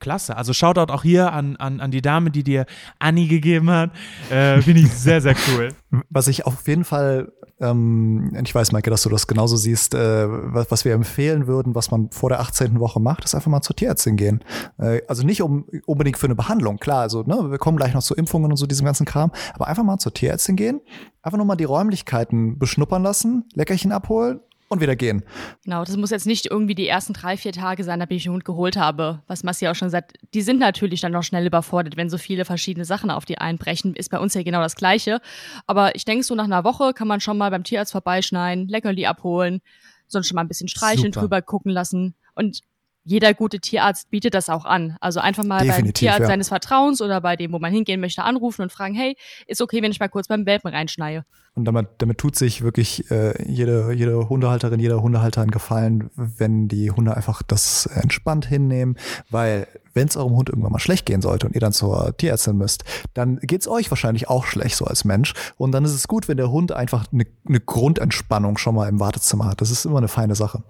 [0.00, 0.36] Klasse.
[0.36, 2.66] Also Shoutout auch hier an, an, an die Dame, die dir
[3.00, 3.90] Anni gegeben hat.
[4.30, 5.70] Äh, Finde ich sehr, sehr cool.
[6.08, 9.94] Was ich auf jeden Fall ähm, ich weiß, Maike, dass du das genauso siehst.
[9.94, 12.78] Äh, was, was wir empfehlen würden, was man vor der 18.
[12.80, 14.44] Woche macht, ist einfach mal zur Tierärztin gehen.
[14.78, 18.02] Äh, also nicht um, unbedingt für eine Behandlung, klar, also ne, wir kommen gleich noch
[18.02, 20.80] zu Impfungen und so diesem ganzen Kram, aber einfach mal zur Tierärztin gehen,
[21.22, 25.24] einfach nur mal die Räumlichkeiten beschnuppern lassen, Leckerchen abholen und wieder gehen.
[25.64, 28.32] Genau, das muss jetzt nicht irgendwie die ersten drei, vier Tage sein, nachdem ich den
[28.32, 29.22] Hund geholt habe.
[29.26, 32.44] Was Massi auch schon sagt, die sind natürlich dann noch schnell überfordert, wenn so viele
[32.44, 33.94] verschiedene Sachen auf die einbrechen.
[33.94, 35.20] Ist bei uns ja genau das Gleiche.
[35.66, 39.06] Aber ich denke, so nach einer Woche kann man schon mal beim Tierarzt vorbeischneiden, Leckerli
[39.06, 39.60] abholen,
[40.06, 41.20] sonst schon mal ein bisschen streicheln, Super.
[41.20, 42.14] drüber gucken lassen.
[42.34, 42.60] Und
[43.04, 44.98] jeder gute Tierarzt bietet das auch an.
[45.00, 46.26] Also einfach mal Definitiv, beim Tierarzt ja.
[46.26, 49.80] seines Vertrauens oder bei dem, wo man hingehen möchte, anrufen und fragen, hey, ist okay,
[49.80, 51.24] wenn ich mal kurz beim Welpen reinschneie.
[51.58, 56.68] Und damit, damit tut sich wirklich äh, jede, jede Hundehalterin, jeder Hundehalter einen Gefallen, wenn
[56.68, 58.96] die Hunde einfach das entspannt hinnehmen,
[59.28, 62.56] weil wenn es eurem Hund irgendwann mal schlecht gehen sollte und ihr dann zur Tierärztin
[62.56, 65.34] müsst, dann geht es euch wahrscheinlich auch schlecht so als Mensch.
[65.56, 69.00] Und dann ist es gut, wenn der Hund einfach eine ne Grundentspannung schon mal im
[69.00, 69.60] Wartezimmer hat.
[69.60, 70.62] Das ist immer eine feine Sache.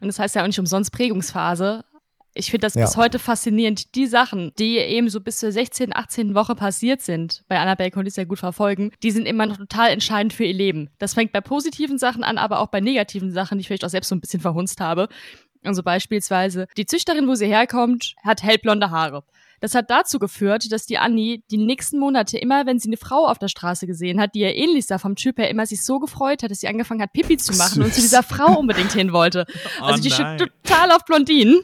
[0.00, 1.84] Und das heißt ja auch nicht umsonst Prägungsphase.
[2.34, 2.84] Ich finde das ja.
[2.84, 3.94] bis heute faszinierend.
[3.94, 6.34] Die Sachen, die eben so bis zur 16., 18.
[6.34, 9.56] Woche passiert sind, bei Annabelle konnte ich es ja gut verfolgen, die sind immer noch
[9.56, 10.90] total entscheidend für ihr Leben.
[10.98, 13.90] Das fängt bei positiven Sachen an, aber auch bei negativen Sachen, die ich vielleicht auch
[13.90, 15.08] selbst so ein bisschen verhunzt habe.
[15.64, 19.24] Also beispielsweise, die Züchterin, wo sie herkommt, hat hellblonde Haare.
[19.60, 23.26] Das hat dazu geführt, dass die Annie die nächsten Monate immer, wenn sie eine Frau
[23.26, 25.98] auf der Straße gesehen hat, die ihr ähnlich sah vom Typ her, immer sich so
[25.98, 27.84] gefreut hat, dass sie angefangen hat, Pipi zu machen Süß.
[27.84, 29.44] und zu dieser Frau unbedingt hin wollte.
[29.80, 31.62] Oh also die steht total auf Blondinen.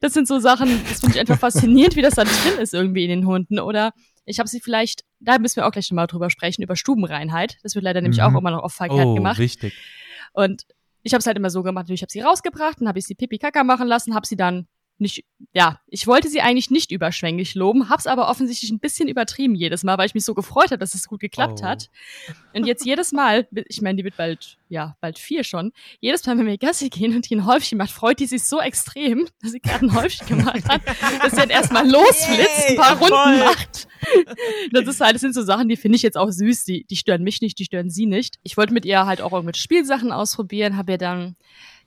[0.00, 3.04] Das sind so Sachen, das finde ich einfach faszinierend, wie das da drin ist irgendwie
[3.04, 3.58] in den Hunden.
[3.58, 3.92] Oder
[4.24, 7.58] ich habe sie vielleicht, da müssen wir auch gleich nochmal drüber sprechen, über Stubenreinheit.
[7.64, 8.26] Das wird leider nämlich mhm.
[8.26, 9.38] auch immer noch oft verkehrt oh, gemacht.
[9.38, 9.74] Wichtig.
[10.32, 10.62] Und
[11.02, 13.16] ich habe es halt immer so gemacht, ich habe sie rausgebracht, dann habe ich sie
[13.16, 17.54] Pipi Kaka machen lassen, habe sie dann nicht, ja, ich wollte sie eigentlich nicht überschwänglich
[17.56, 20.78] loben, hab's aber offensichtlich ein bisschen übertrieben jedes Mal, weil ich mich so gefreut habe,
[20.78, 21.66] dass es gut geklappt Oh.
[21.66, 21.90] hat.
[22.54, 26.38] Und jetzt jedes Mal, ich meine, die wird bald, ja, bald vier schon, jedes Mal,
[26.38, 29.50] wenn wir Gassi gehen und die ein Häufchen macht, freut die sich so extrem, dass
[29.50, 30.82] sie gerade ein Häufchen gemacht hat,
[31.22, 33.56] dass sie dann erstmal losflitzt, ein paar Runden Erfolg.
[33.56, 33.88] macht.
[34.72, 36.96] Das ist halt, das sind so Sachen, die finde ich jetzt auch süß, die, die
[36.96, 38.36] stören mich nicht, die stören sie nicht.
[38.42, 41.36] Ich wollte mit ihr halt auch irgendwelche Spielsachen ausprobieren, habe ihr dann,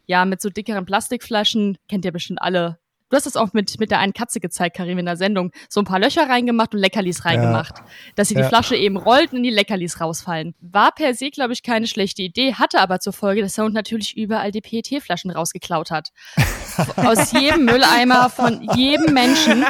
[0.07, 2.77] ja, mit so dickeren Plastikflaschen, kennt ihr bestimmt alle,
[3.09, 5.51] Du hast das auch mit, mit der einen Katze gezeigt, Karim, in der Sendung.
[5.69, 7.75] So ein paar Löcher reingemacht und Leckerlis reingemacht.
[8.15, 8.49] Dass sie die Ja.
[8.49, 10.55] Flasche eben rollt und die Leckerlis rausfallen.
[10.59, 13.75] War per se, glaube ich, keine schlechte Idee, hatte aber zur Folge, dass der Hund
[13.75, 16.09] natürlich überall die PET-Flaschen rausgeklaut hat.
[16.95, 19.65] Aus jedem Mülleimer von jedem Menschen.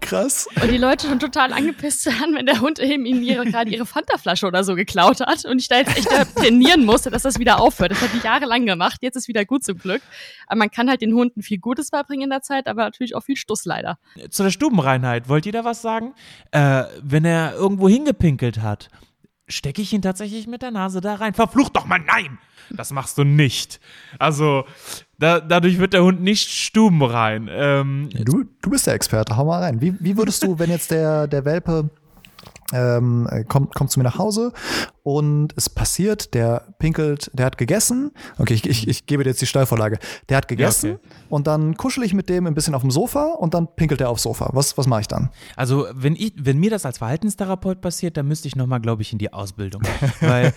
[0.00, 0.46] Krass.
[0.60, 3.86] Und die Leute schon total angepisst waren, wenn der Hund eben ihnen ihre, gerade ihre
[3.86, 5.44] Fanta-Flasche oder so geklaut hat.
[5.44, 7.92] Und ich da jetzt echt trainieren musste, dass das wieder aufhört.
[7.92, 8.98] Das hat die jahrelang gemacht.
[9.00, 10.02] Jetzt ist wieder gut zum Glück.
[10.46, 13.22] Aber man kann halt den Hunden viel Gutes beibringen in der Zeit, aber natürlich auch
[13.22, 13.98] viel Stuss leider.
[14.30, 16.14] Zu der Stubenreinheit, wollt ihr da was sagen?
[16.50, 18.88] Äh, wenn er irgendwo hingepinkelt hat,
[19.48, 21.34] stecke ich ihn tatsächlich mit der Nase da rein.
[21.34, 22.38] Verflucht doch mal, nein!
[22.70, 23.80] Das machst du nicht.
[24.18, 24.64] Also,
[25.22, 27.48] da, dadurch wird der Hund nicht stubenrein.
[27.50, 29.80] Ähm, Du, du bist der Experte, hau mal rein.
[29.80, 31.90] Wie, wie würdest du, wenn jetzt der, der Welpe
[32.72, 34.52] ähm, äh, kommt, kommt zu mir nach Hause
[35.02, 38.12] und es passiert, der pinkelt, der hat gegessen.
[38.38, 39.98] Okay, ich, ich, ich gebe dir jetzt die Steilvorlage.
[40.28, 41.00] Der hat gegessen okay.
[41.28, 44.08] und dann kuschel ich mit dem ein bisschen auf dem Sofa und dann pinkelt er
[44.08, 44.50] aufs Sofa.
[44.52, 45.30] Was, was mache ich dann?
[45.54, 49.12] Also, wenn, ich, wenn mir das als Verhaltenstherapeut passiert, dann müsste ich nochmal, glaube ich,
[49.12, 49.82] in die Ausbildung.
[50.20, 50.54] Weil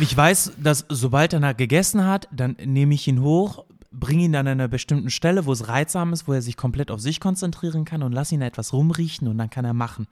[0.00, 4.46] ich weiß, dass sobald er gegessen hat, dann nehme ich ihn hoch, bringe ihn an
[4.46, 8.02] einer bestimmten Stelle, wo es reizsam ist, wo er sich komplett auf sich konzentrieren kann
[8.02, 10.06] und lass ihn etwas rumriechen und dann kann er machen.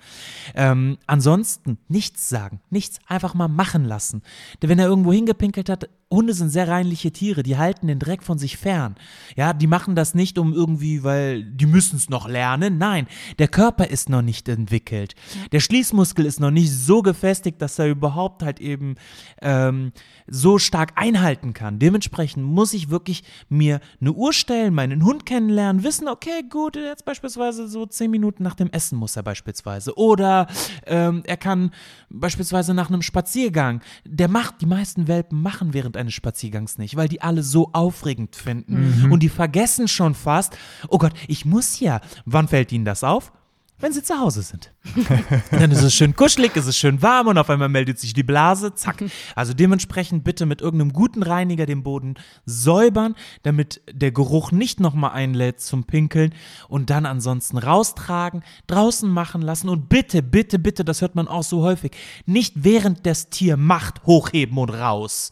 [0.54, 4.22] Ähm, ansonsten nichts sagen, nichts einfach mal machen lassen.
[4.60, 8.22] Denn wenn er irgendwo hingepinkelt hat, Hunde sind sehr reinliche Tiere, die halten den Dreck
[8.22, 8.94] von sich fern.
[9.36, 12.78] Ja, die machen das nicht um irgendwie, weil die müssen es noch lernen.
[12.78, 13.06] Nein,
[13.38, 15.14] der Körper ist noch nicht entwickelt.
[15.52, 18.94] Der Schließmuskel ist noch nicht so gefestigt, dass er überhaupt halt eben
[19.42, 19.92] ähm,
[20.26, 21.78] so stark einhalten kann.
[21.78, 27.04] Dementsprechend muss ich wirklich mir eine Uhr stellen, meinen Hund kennenlernen, wissen, okay, gut, jetzt
[27.04, 29.94] beispielsweise so zehn Minuten nach dem Essen muss er beispielsweise.
[29.98, 30.46] Oder
[30.86, 31.70] ähm, er kann
[32.08, 37.08] beispielsweise nach einem Spaziergang, der macht, die meisten Welpen machen während eines Spaziergangs nicht, weil
[37.08, 39.10] die alle so aufregend finden.
[39.10, 40.56] Und die vergessen schon fast,
[40.88, 42.00] oh Gott, ich muss ja.
[42.24, 43.32] Wann fällt ihnen das auf?
[43.80, 44.72] Wenn sie zu Hause sind.
[45.52, 48.24] Dann ist es schön kuschelig, ist es schön warm und auf einmal meldet sich die
[48.24, 49.04] Blase, zack.
[49.36, 55.12] Also dementsprechend bitte mit irgendeinem guten Reiniger den Boden säubern, damit der Geruch nicht nochmal
[55.12, 56.34] einlädt zum Pinkeln
[56.68, 61.44] und dann ansonsten raustragen, draußen machen lassen und bitte, bitte, bitte, das hört man auch
[61.44, 61.92] so häufig,
[62.26, 65.30] nicht während das Tier macht, hochheben und raus.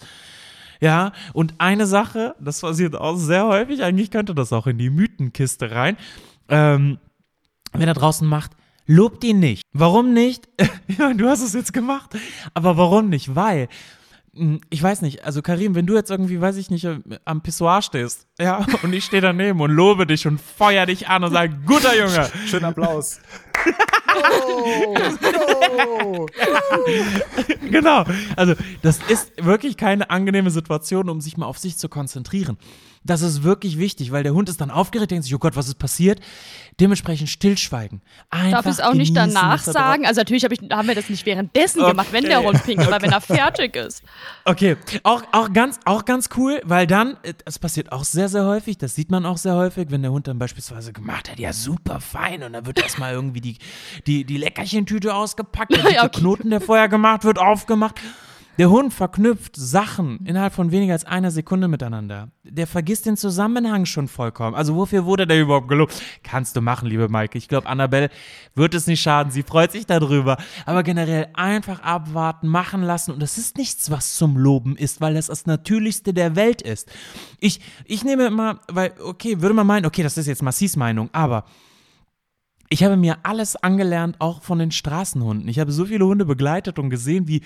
[0.80, 4.90] Ja, und eine Sache, das passiert auch sehr häufig, eigentlich könnte das auch in die
[4.90, 5.96] Mythenkiste rein.
[6.48, 6.98] Ähm,
[7.72, 8.52] wenn er draußen macht,
[8.86, 9.62] lobt ihn nicht.
[9.72, 10.48] Warum nicht?
[10.98, 12.10] ja, du hast es jetzt gemacht.
[12.54, 13.34] Aber warum nicht?
[13.34, 13.68] Weil,
[14.32, 16.86] mh, ich weiß nicht, also Karim, wenn du jetzt irgendwie, weiß ich nicht,
[17.24, 21.24] am Pissoir stehst, ja, und ich stehe daneben und lobe dich und feuer dich an
[21.24, 23.20] und sage, guter Junge, Schönen Applaus.
[25.78, 26.26] Oh,
[27.70, 28.04] genau.
[28.36, 32.56] Also, das ist wirklich keine angenehme Situation, um sich mal auf sich zu konzentrieren.
[33.06, 35.68] Das ist wirklich wichtig, weil der Hund ist dann aufgeregt, denkt sich, oh Gott, was
[35.68, 36.20] ist passiert?
[36.80, 38.02] Dementsprechend stillschweigen.
[38.28, 40.04] Einfach Darf ich es auch nicht danach sagen?
[40.06, 41.90] Also natürlich hab ich, haben wir das nicht währenddessen Okay.
[41.90, 44.02] gemacht, wenn der Hund pinkelt, aber wenn er fertig ist.
[44.44, 48.44] Okay, auch, auch, ganz, auch ganz cool, weil dann, äh, das passiert auch sehr, sehr
[48.44, 51.52] häufig, das sieht man auch sehr häufig, wenn der Hund dann beispielsweise gemacht hat, ja
[51.52, 53.56] super fein und dann wird erstmal irgendwie die,
[54.06, 56.20] die, die Leckerchentüte ausgepackt, der Ja, okay.
[56.20, 58.00] Knoten, der vorher gemacht wird, aufgemacht.
[58.58, 62.30] Der Hund verknüpft Sachen innerhalb von weniger als einer Sekunde miteinander.
[62.42, 64.56] Der vergisst den Zusammenhang schon vollkommen.
[64.56, 66.00] Also wofür wurde der überhaupt gelobt?
[66.22, 67.36] Kannst du machen, liebe Maike.
[67.36, 68.08] Ich glaube, Annabelle
[68.54, 69.30] wird es nicht schaden.
[69.30, 70.38] Sie freut sich darüber.
[70.64, 73.10] Aber generell einfach abwarten, machen lassen.
[73.10, 76.90] Und das ist nichts, was zum Loben ist, weil das das Natürlichste der Welt ist.
[77.40, 81.10] Ich, ich nehme immer, weil, okay, würde man meinen, okay, das ist jetzt Massis Meinung,
[81.12, 81.44] aber
[82.68, 85.48] ich habe mir alles angelernt, auch von den Straßenhunden.
[85.48, 87.42] Ich habe so viele Hunde begleitet und gesehen, wie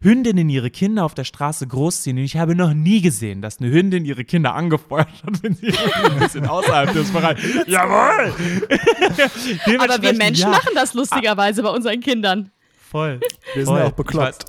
[0.00, 2.16] Hündinnen ihre Kinder auf der Straße großziehen.
[2.16, 5.72] Und ich habe noch nie gesehen, dass eine Hündin ihre Kinder angefeuert hat, wenn sie
[6.04, 7.42] ein bisschen außerhalb des Bereichs.
[7.66, 8.32] Jawohl!
[9.78, 12.50] Aber wir Menschen ja, machen das lustigerweise bei unseren Kindern.
[12.92, 13.20] Voll.
[13.54, 13.78] Wir sind voll.
[13.80, 14.44] ja auch bekloppt.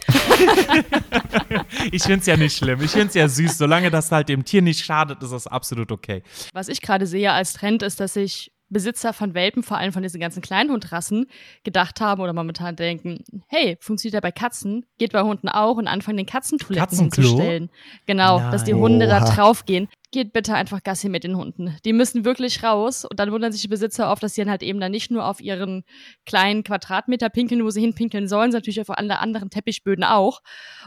[1.93, 2.81] Ich finde es ja nicht schlimm.
[2.81, 3.57] Ich finde es ja süß.
[3.57, 6.23] Solange das halt dem Tier nicht schadet, ist das absolut okay.
[6.51, 10.03] Was ich gerade sehe als Trend ist, dass sich Besitzer von Welpen, vor allem von
[10.03, 11.27] diesen ganzen Kleinhundrassen,
[11.63, 15.87] gedacht haben oder momentan denken, hey, funktioniert ja bei Katzen, geht bei Hunden auch und
[15.87, 17.23] anfangen den Katzentoiletten Katzenklo?
[17.23, 17.69] hinzustellen.
[18.05, 18.51] Genau, Nein.
[18.51, 19.35] dass die Hunde da Oha.
[19.35, 19.87] draufgehen.
[20.13, 21.75] Geht bitte einfach Gassi mit den Hunden.
[21.83, 24.63] Die müssen wirklich raus und dann wundern sich die Besitzer oft, dass sie dann halt
[24.63, 25.83] eben dann nicht nur auf ihren
[26.25, 30.41] kleinen Quadratmeter pinkeln, wo sie hinpinkeln sollen, sondern natürlich auf alle anderen Teppichböden auch.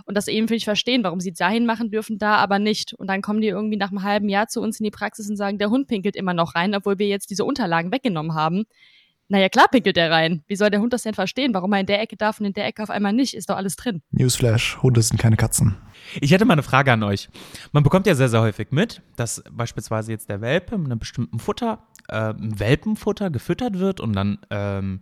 [0.07, 2.95] Und das eben will ich verstehen, warum sie dahin machen dürfen, da aber nicht.
[2.95, 5.37] Und dann kommen die irgendwie nach einem halben Jahr zu uns in die Praxis und
[5.37, 8.65] sagen, der Hund pinkelt immer noch rein, obwohl wir jetzt diese Unterlagen weggenommen haben.
[9.29, 10.45] Naja, klar pinkelt der rein.
[10.47, 11.53] Wie soll der Hund das denn verstehen?
[11.53, 13.35] Warum er in der Ecke darf und in der Ecke auf einmal nicht?
[13.35, 14.03] Ist doch alles drin.
[14.13, 15.77] Newsflash, Hunde sind keine Katzen.
[16.21, 17.29] Ich hätte mal eine Frage an euch.
[17.73, 21.41] Man bekommt ja sehr, sehr häufig mit, dass beispielsweise jetzt der Welpe mit einem bestimmten
[21.41, 25.01] Futter, äh, Welpenfutter gefüttert wird und dann ähm,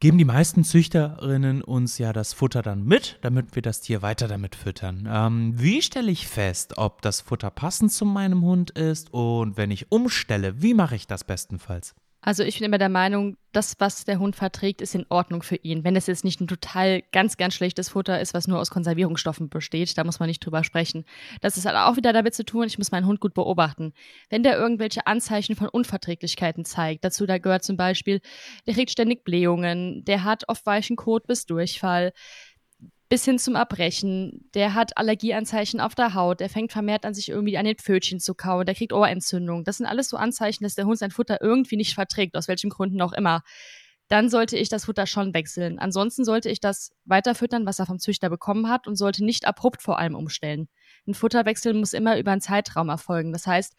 [0.00, 4.28] geben die meisten Züchterinnen uns ja das Futter dann mit, damit wir das Tier weiter
[4.28, 5.08] damit füttern.
[5.10, 9.70] Ähm, wie stelle ich fest, ob das Futter passend zu meinem Hund ist und wenn
[9.70, 11.94] ich umstelle, wie mache ich das bestenfalls?
[12.26, 15.54] Also ich bin immer der Meinung, das, was der Hund verträgt, ist in Ordnung für
[15.54, 15.84] ihn.
[15.84, 19.48] Wenn es jetzt nicht ein total ganz, ganz schlechtes Futter ist, was nur aus Konservierungsstoffen
[19.48, 21.04] besteht, da muss man nicht drüber sprechen.
[21.40, 23.92] Das ist halt auch wieder damit zu tun, ich muss meinen Hund gut beobachten.
[24.28, 28.20] Wenn der irgendwelche Anzeichen von Unverträglichkeiten zeigt, dazu da gehört zum Beispiel,
[28.66, 32.12] der kriegt ständig Blähungen, der hat oft weichen Kot bis Durchfall,
[33.08, 34.50] bis hin zum Erbrechen.
[34.54, 36.40] Der hat Allergieanzeichen auf der Haut.
[36.40, 38.66] Der fängt vermehrt an, sich irgendwie an den Pfötchen zu kauen.
[38.66, 39.64] Der kriegt Ohrentzündung.
[39.64, 42.70] Das sind alles so Anzeichen, dass der Hund sein Futter irgendwie nicht verträgt, aus welchen
[42.70, 43.42] Gründen auch immer.
[44.08, 45.78] Dann sollte ich das Futter schon wechseln.
[45.78, 49.82] Ansonsten sollte ich das weiterfüttern, was er vom Züchter bekommen hat und sollte nicht abrupt
[49.82, 50.68] vor allem umstellen.
[51.06, 53.32] Ein Futterwechsel muss immer über einen Zeitraum erfolgen.
[53.32, 53.74] Das heißt,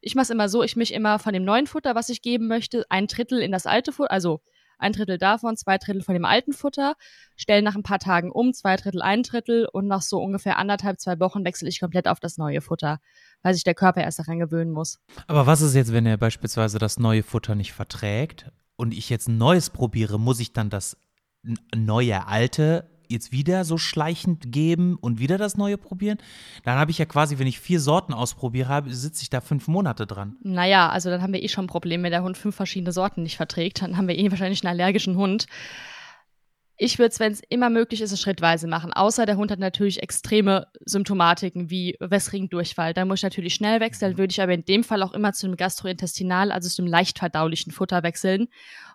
[0.00, 2.46] ich mache es immer so, ich mich immer von dem neuen Futter, was ich geben
[2.46, 4.42] möchte, ein Drittel in das alte Futter, also
[4.84, 6.94] ein Drittel davon, zwei Drittel von dem alten Futter,
[7.36, 11.00] stelle nach ein paar Tagen um, zwei Drittel, ein Drittel und nach so ungefähr anderthalb,
[11.00, 13.00] zwei Wochen wechsle ich komplett auf das neue Futter,
[13.42, 15.00] weil sich der Körper erst daran gewöhnen muss.
[15.26, 19.28] Aber was ist jetzt, wenn er beispielsweise das neue Futter nicht verträgt und ich jetzt
[19.28, 20.96] ein neues probiere, muss ich dann das
[21.74, 26.18] neue alte jetzt wieder so schleichend geben und wieder das Neue probieren,
[26.64, 30.06] dann habe ich ja quasi, wenn ich vier Sorten ausprobiere, sitze ich da fünf Monate
[30.06, 30.36] dran.
[30.42, 33.22] Naja, also dann haben wir eh schon ein Problem, wenn der Hund fünf verschiedene Sorten
[33.22, 35.46] nicht verträgt, dann haben wir eh wahrscheinlich einen allergischen Hund.
[36.76, 38.92] Ich würde es, wenn es immer möglich ist, schrittweise machen.
[38.92, 42.92] Außer der Hund hat natürlich extreme Symptomatiken wie wässrigen Durchfall.
[42.94, 45.46] Dann muss ich natürlich schnell wechseln, würde ich aber in dem Fall auch immer zu
[45.46, 48.48] einem Gastrointestinal, also zu einem leicht verdaulichen Futter wechseln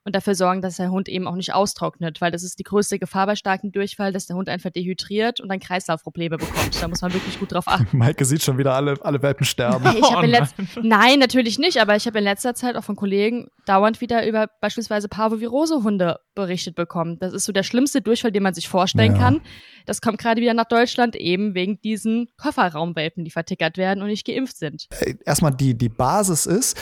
[0.10, 2.98] und dafür sorgen, dass der Hund eben auch nicht austrocknet, weil das ist die größte
[2.98, 6.82] Gefahr bei starkem Durchfall, dass der Hund einfach dehydriert und dann Kreislaufprobleme bekommt.
[6.82, 7.95] Da muss man wirklich gut drauf achten.
[7.95, 9.86] Maike sieht schon wieder alle, alle Welpen sterben.
[9.95, 10.50] Ich oh, nein.
[10.82, 14.48] nein, natürlich nicht, aber ich habe in letzter Zeit auch von Kollegen dauernd wieder über
[14.62, 17.19] beispielsweise Parvovirose-Hunde berichtet bekommen.
[17.19, 19.19] Das ist so der schlimmste Durchfall, den man sich vorstellen ja.
[19.19, 19.41] kann.
[19.86, 24.26] Das kommt gerade wieder nach Deutschland eben wegen diesen Kofferraumwelpen, die vertickert werden und nicht
[24.26, 24.88] geimpft sind.
[25.02, 26.78] Äh, erstmal die, die Basis ist,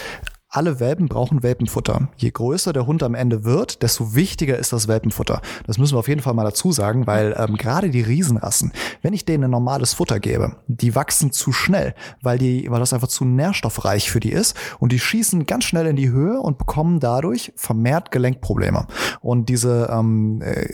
[0.50, 2.10] alle Welpen brauchen Welpenfutter.
[2.16, 5.42] Je größer der Hund am Ende wird, desto wichtiger ist das Welpenfutter.
[5.66, 9.14] Das müssen wir auf jeden Fall mal dazu sagen, weil ähm, gerade die Riesenrassen, wenn
[9.14, 13.10] ich denen ein normales Futter gebe, die wachsen zu schnell, weil die, weil das einfach
[13.10, 17.00] zu nährstoffreich für die ist und die schießen ganz schnell in die Höhe und bekommen
[17.00, 18.88] dadurch vermehrt Gelenkprobleme.
[19.20, 20.68] Und diese ähm, äh,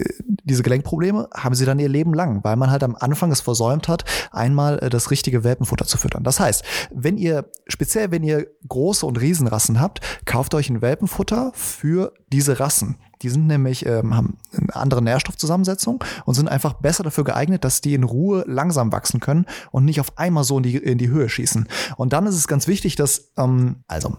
[0.44, 3.88] diese Gelenkprobleme haben sie dann ihr Leben lang, weil man halt am Anfang es versäumt
[3.88, 6.24] hat, einmal äh, das richtige Welpenfutter zu füttern.
[6.24, 10.82] Das heißt, wenn ihr speziell wenn ihr große und Riesenrassen Rassen habt, kauft euch ein
[10.82, 12.98] Welpenfutter für diese Rassen.
[13.22, 17.80] Die sind nämlich, ähm, haben eine andere Nährstoffzusammensetzung und sind einfach besser dafür geeignet, dass
[17.80, 21.08] die in Ruhe langsam wachsen können und nicht auf einmal so in die, in die
[21.08, 21.70] Höhe schießen.
[21.96, 24.18] Und dann ist es ganz wichtig, dass, ähm, also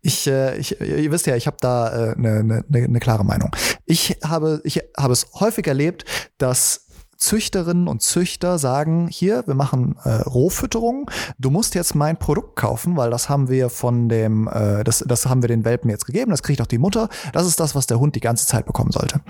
[0.00, 3.24] ich, äh, ich, ihr wisst ja, ich habe da eine äh, ne, ne, ne klare
[3.24, 3.54] Meinung.
[3.86, 6.04] Ich habe, ich habe es häufig erlebt,
[6.38, 6.81] dass
[7.22, 11.08] Züchterinnen und Züchter sagen, hier, wir machen äh, Rohfütterung,
[11.38, 15.26] du musst jetzt mein Produkt kaufen, weil das haben wir von dem, äh, das, das
[15.26, 17.86] haben wir den Welpen jetzt gegeben, das kriegt auch die Mutter, das ist das, was
[17.86, 19.20] der Hund die ganze Zeit bekommen sollte.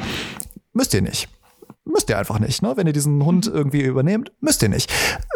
[0.72, 1.28] Müsst ihr nicht.
[1.84, 2.76] Müsst ihr einfach nicht, ne?
[2.76, 4.90] Wenn ihr diesen Hund irgendwie übernehmt, müsst ihr nicht.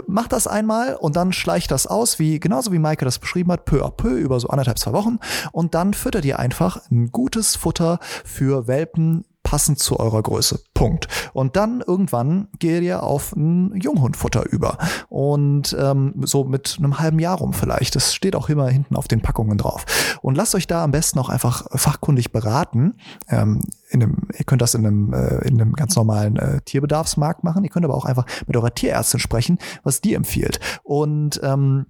[0.07, 3.66] Macht das einmal und dann schleicht das aus, wie, genauso wie Maike das beschrieben hat,
[3.66, 5.19] peu à peu über so anderthalb, zwei Wochen.
[5.53, 10.59] Und dann füttert ihr einfach ein gutes Futter für Welpen, passend zu eurer Größe.
[10.74, 11.06] Punkt.
[11.32, 14.76] Und dann irgendwann geht ihr auf ein Junghundfutter über.
[15.09, 17.94] Und ähm, so mit einem halben Jahr rum vielleicht.
[17.94, 20.18] Das steht auch immer hinten auf den Packungen drauf.
[20.20, 22.94] Und lasst euch da am besten auch einfach fachkundig beraten.
[23.28, 27.44] Ähm, in einem, ihr könnt das in einem, äh, in einem ganz normalen äh, Tierbedarfsmarkt
[27.44, 27.62] machen.
[27.62, 30.59] Ihr könnt aber auch einfach mit eurer Tierärztin sprechen, was die empfiehlt.
[30.82, 31.87] Und ähm,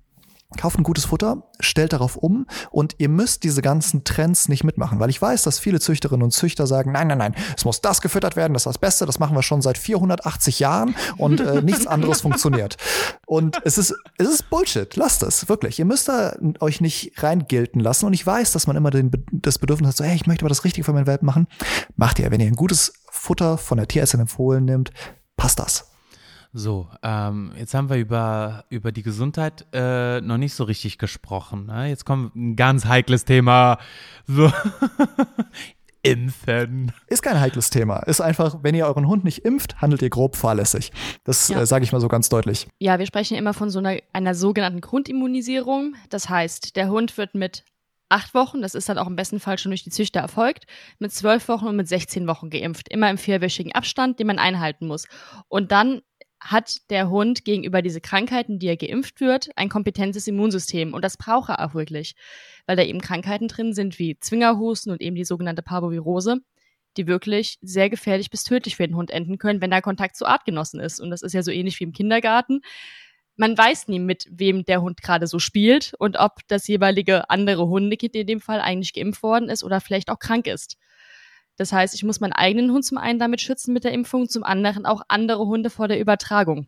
[0.56, 5.00] kauft ein gutes Futter, stellt darauf um und ihr müsst diese ganzen Trends nicht mitmachen,
[5.00, 8.00] weil ich weiß, dass viele Züchterinnen und Züchter sagen, nein, nein, nein, es muss das
[8.00, 11.62] gefüttert werden, das ist das Beste, das machen wir schon seit 480 Jahren und äh,
[11.62, 12.76] nichts anderes funktioniert.
[13.26, 15.78] Und es ist, es ist Bullshit, lasst es, wirklich.
[15.78, 19.58] Ihr müsst da euch nicht reingilten lassen und ich weiß, dass man immer den, das
[19.58, 21.48] Bedürfnis hat, so, hey, ich möchte aber das Richtige für meinen Welpen machen.
[21.96, 24.92] Macht ihr, wenn ihr ein gutes Futter von der Tierärztin empfohlen nimmt,
[25.36, 25.95] passt das.
[26.58, 31.66] So, ähm, jetzt haben wir über, über die Gesundheit äh, noch nicht so richtig gesprochen.
[31.66, 31.90] Ne?
[31.90, 33.76] Jetzt kommt ein ganz heikles Thema.
[34.26, 34.50] So.
[36.02, 36.92] Impfen.
[37.08, 37.98] Ist kein heikles Thema.
[38.04, 40.92] Ist einfach, wenn ihr euren Hund nicht impft, handelt ihr grob fahrlässig.
[41.24, 41.60] Das Ja.
[41.60, 42.68] äh, sage ich mal so ganz deutlich.
[42.78, 45.94] Ja, wir sprechen immer von so einer, einer sogenannten Grundimmunisierung.
[46.08, 47.64] Das heißt, der Hund wird mit
[48.08, 50.64] acht Wochen, das ist dann auch im besten Fall schon durch die Züchter erfolgt,
[51.00, 52.88] mit zwölf Wochen und mit 16 Wochen geimpft.
[52.88, 55.06] Immer im vierwöchigen Abstand, den man einhalten muss.
[55.48, 56.00] Und dann
[56.50, 60.94] hat der Hund gegenüber diese Krankheiten, die er geimpft wird, ein kompetentes Immunsystem.
[60.94, 62.14] Und das braucht er auch wirklich,
[62.66, 66.38] weil da eben Krankheiten drin sind wie Zwingerhusten und eben die sogenannte Parvovirose,
[66.96, 70.26] die wirklich sehr gefährlich bis tödlich für den Hund enden können, wenn da Kontakt zu
[70.26, 71.00] Artgenossen ist.
[71.00, 72.60] Und das ist ja so ähnlich wie im Kindergarten.
[73.36, 77.66] Man weiß nie, mit wem der Hund gerade so spielt und ob das jeweilige andere
[77.68, 80.78] Hundekind in dem Fall eigentlich geimpft worden ist oder vielleicht auch krank ist.
[81.56, 84.44] Das heißt, ich muss meinen eigenen Hund zum einen damit schützen mit der Impfung, zum
[84.44, 86.66] anderen auch andere Hunde vor der Übertragung.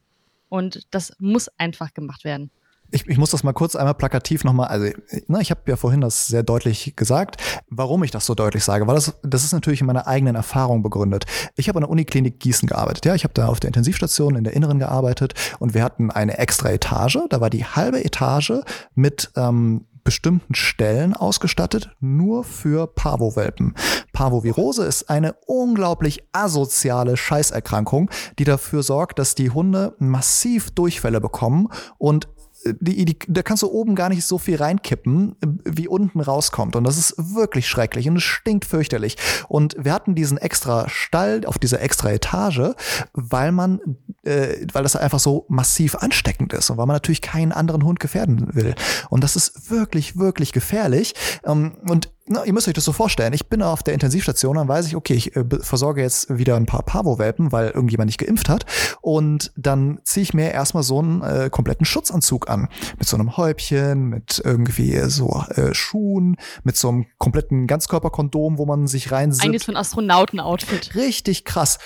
[0.49, 2.51] Und das muss einfach gemacht werden.
[2.91, 4.87] Ich, ich muss das mal kurz einmal plakativ nochmal, also
[5.27, 8.87] ne, ich habe ja vorhin das sehr deutlich gesagt, warum ich das so deutlich sage,
[8.87, 11.27] weil das, das ist natürlich in meiner eigenen Erfahrung begründet.
[11.57, 14.45] Ich habe an der Uniklinik Gießen gearbeitet, ja, ich habe da auf der Intensivstation in
[14.45, 18.53] der Inneren gearbeitet und wir hatten eine extra Etage, da war die halbe Etage
[18.95, 23.75] mit ähm, bestimmten Stellen ausgestattet, nur für Parvowelpen.
[24.15, 31.69] Parvovirose ist eine unglaublich asoziale Scheißerkrankung, die dafür sorgt, dass die Hunde massiv Durchfälle bekommen
[31.99, 32.27] und
[32.65, 36.77] die, die, da kannst du oben gar nicht so viel reinkippen, wie unten rauskommt.
[36.77, 39.17] Und das ist wirklich schrecklich und es stinkt fürchterlich.
[39.49, 42.75] Und wir hatten diesen extra Stall auf dieser extra Etage,
[43.13, 43.81] weil man,
[44.25, 48.01] äh, weil das einfach so massiv ansteckend ist und weil man natürlich keinen anderen Hund
[48.01, 48.75] gefährden will.
[49.11, 51.15] Und das ist wirklich, wirklich gefährlich.
[51.45, 53.33] Ähm, und na, ihr müsst euch das so vorstellen.
[53.33, 56.67] Ich bin auf der Intensivstation, dann weiß ich, okay, ich äh, versorge jetzt wieder ein
[56.67, 58.67] paar Pavo-Welpen, weil irgendjemand nicht geimpft hat.
[59.01, 62.69] Und dann ziehe ich mir erstmal so einen äh, kompletten Schutzanzug an.
[62.99, 68.67] Mit so einem Häubchen, mit irgendwie so äh, Schuhen, mit so einem kompletten Ganzkörperkondom, wo
[68.67, 69.45] man sich reinsippt.
[69.45, 70.95] Eigentlich so ein Astronauten-Outfit.
[70.95, 71.79] Richtig krass,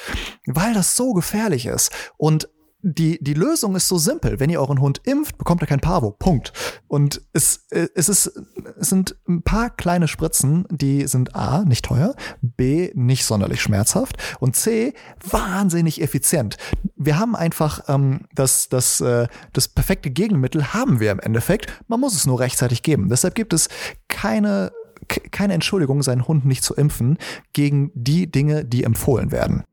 [0.47, 1.91] weil das so gefährlich ist.
[2.17, 2.49] Und
[2.83, 4.41] die, die Lösung ist so simpel.
[4.41, 6.11] Wenn ihr euren Hund impft, bekommt er kein Parvo.
[6.11, 6.53] Punkt.
[6.89, 8.27] Und es, äh, es, ist,
[8.79, 14.17] es sind ein paar kleine Spritzen, die sind A, nicht teuer, B, nicht sonderlich schmerzhaft
[14.41, 16.57] und C, wahnsinnig effizient.
[16.97, 21.73] Wir haben einfach ähm, das, das, äh, das perfekte Gegenmittel haben wir im Endeffekt.
[21.87, 23.09] Man muss es nur rechtzeitig geben.
[23.09, 23.69] Deshalb gibt es
[24.09, 24.73] keine
[25.33, 27.19] keine Entschuldigung, seinen Hund nicht zu impfen
[27.53, 29.65] gegen die Dinge, die empfohlen werden.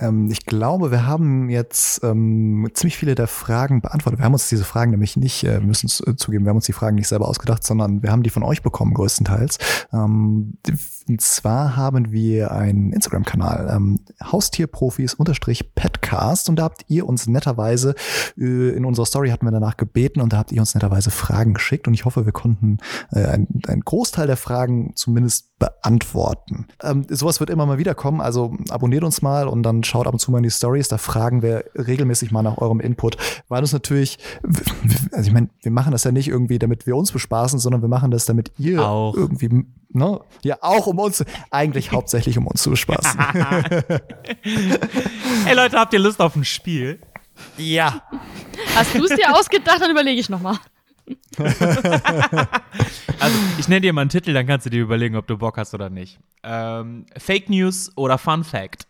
[0.00, 4.20] Ähm, ich glaube, wir haben jetzt ähm, ziemlich viele der Fragen beantwortet.
[4.20, 6.72] Wir haben uns diese Fragen nämlich nicht, äh, müssen äh, zugeben, wir haben uns die
[6.72, 9.58] Fragen nicht selber ausgedacht, sondern wir haben die von euch bekommen größtenteils.
[9.92, 10.54] Ähm,
[11.08, 17.94] und zwar haben wir einen Instagram-Kanal, ähm, Haustierprofis-Petcast und da habt ihr uns netterweise,
[18.38, 21.54] äh, in unserer Story hatten wir danach gebeten und da habt ihr uns netterweise Fragen
[21.54, 22.78] geschickt und ich hoffe, wir konnten
[23.12, 26.66] äh, einen, einen Großteil der Fragen zumindest beantworten.
[26.82, 30.12] Ähm, sowas wird immer mal wieder kommen, also abonniert uns mal und dann schaut ab
[30.12, 33.16] und zu mal in die Stories, da fragen wir regelmäßig mal nach eurem Input,
[33.48, 34.18] weil das natürlich,
[35.12, 37.88] also ich meine, wir machen das ja nicht irgendwie, damit wir uns bespaßen, sondern wir
[37.88, 39.14] machen das, damit ihr Auch.
[39.14, 43.20] irgendwie, ne, ja, auch um uns, eigentlich hauptsächlich um uns zu bespaßen.
[45.44, 47.00] Hey Leute, habt ihr Lust auf ein Spiel?
[47.56, 48.02] ja.
[48.74, 50.56] Hast du es dir ausgedacht, dann überlege ich nochmal.
[53.18, 55.58] Also, ich nenne dir mal einen Titel, dann kannst du dir überlegen, ob du Bock
[55.58, 56.18] hast oder nicht.
[56.42, 58.86] Ähm, Fake News oder Fun Fact?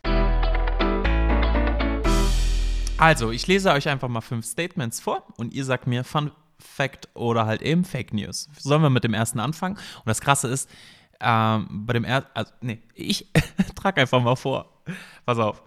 [3.01, 6.29] Also, ich lese euch einfach mal fünf Statements vor und ihr sagt mir Fun
[6.59, 8.47] Fact oder halt eben Fake News.
[8.59, 9.75] Sollen wir mit dem ersten anfangen?
[9.75, 10.69] Und das Krasse ist,
[11.19, 13.27] ähm, bei dem ersten, also, nee, ich
[13.75, 14.83] trage einfach mal vor.
[15.25, 15.63] Pass auf.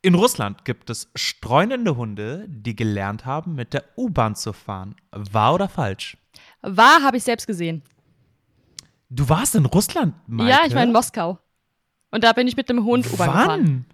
[0.00, 4.96] In Russland gibt es streunende Hunde, die gelernt haben, mit der U-Bahn zu fahren.
[5.12, 6.16] Wahr oder falsch?
[6.62, 7.82] War, habe ich selbst gesehen.
[9.10, 10.48] Du warst in Russland, Maike?
[10.48, 11.38] Ja, ich war in Moskau.
[12.10, 13.86] Und da bin ich mit dem Hund U-Bahn gefahren.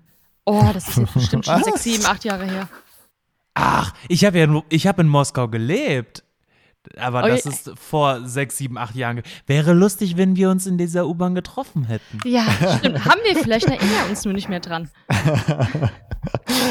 [0.47, 1.65] Oh, das ist jetzt bestimmt schon Was?
[1.65, 2.69] sechs, sieben, acht Jahre her.
[3.55, 6.23] Ach, ich habe ja nur, ich habe in Moskau gelebt.
[6.99, 9.23] Aber Oh, das ist vor sechs, sieben, acht Jahren.
[9.47, 12.19] Wäre lustig, wenn wir uns in dieser U-Bahn getroffen hätten.
[12.25, 12.45] Ja,
[12.79, 13.05] stimmt.
[13.05, 14.89] Haben wir vielleicht, erinnern wir uns nur nicht mehr dran.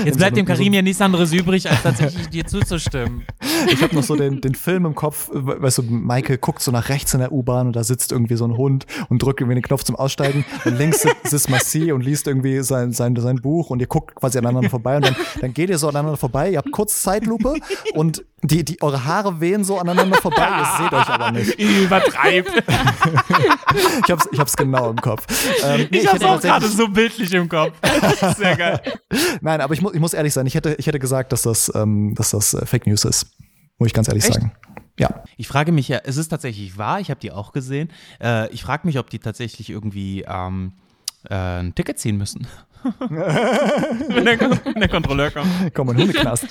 [0.04, 3.24] Jetzt bleibt dem Karim ja nichts anderes übrig, als tatsächlich dir zuzustimmen.
[3.72, 6.72] Ich habe noch so den, den Film im Kopf, we- weißt du, Maike guckt so
[6.72, 9.56] nach rechts in der U-Bahn und da sitzt irgendwie so ein Hund und drückt irgendwie
[9.56, 13.38] den Knopf zum Aussteigen und links sitzt- sitzt Massi und liest irgendwie sein, sein, sein
[13.38, 16.50] Buch und ihr guckt quasi aneinander vorbei und dann, dann geht ihr so aneinander vorbei,
[16.52, 17.56] ihr habt kurz Zeitlupe
[17.94, 21.60] und Die, die, eure Haare wehen so aneinander vorbei, ihr seht euch aber nicht.
[21.60, 22.52] Übertreibt.
[24.06, 25.26] Ich hab's, ich hab's genau im Kopf.
[25.64, 27.74] Ähm, nee, Ich hab's hätte auch gerade so bildlich im Kopf.
[28.38, 28.80] Sehr geil.
[29.42, 31.72] Nein, aber ich, mu ich muss ehrlich sein, ich hätte, ich hätte gesagt, dass das,
[31.76, 33.28] ähm, dass das äh, Fake News ist.
[33.78, 34.36] Muss ich ganz ehrlich Echt?
[34.36, 34.54] sagen.
[34.98, 35.24] Ja.
[35.36, 37.92] Ich frage mich ja, es ist tatsächlich wahr, ich habe die auch gesehen.
[38.22, 40.74] Äh, ich frage mich, ob die tatsächlich irgendwie ähm,
[41.30, 42.48] äh, ein Ticket ziehen müssen.
[43.00, 45.50] wenn, der, wenn der Kontrolleur kommt.
[45.74, 46.46] Komm, in den Hundeknast.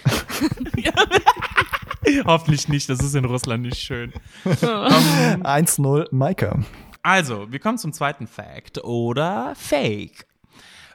[2.27, 4.13] Hoffentlich nicht, das ist in Russland nicht schön.
[4.45, 6.65] 1-0, Maike.
[7.03, 10.27] Also, wir kommen zum zweiten Fact oder Fake.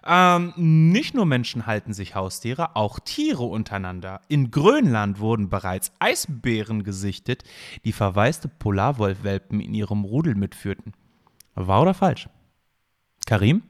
[0.06, 4.22] Ähm, nicht nur Menschen halten sich Haustiere, auch Tiere untereinander.
[4.28, 7.44] In Grönland wurden bereits Eisbären gesichtet,
[7.86, 10.94] die verwaiste Polarwolfwelpen in ihrem Rudel mitführten.
[11.54, 12.28] Wahr oder falsch?
[13.28, 13.62] Karim?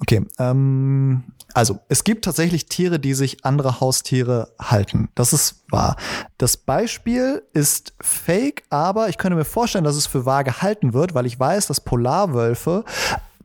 [0.00, 5.08] Okay, ähm, also es gibt tatsächlich Tiere, die sich andere Haustiere halten.
[5.14, 5.96] Das ist wahr.
[6.38, 11.14] Das Beispiel ist fake, aber ich könnte mir vorstellen, dass es für wahr gehalten wird,
[11.14, 12.84] weil ich weiß, dass Polarwölfe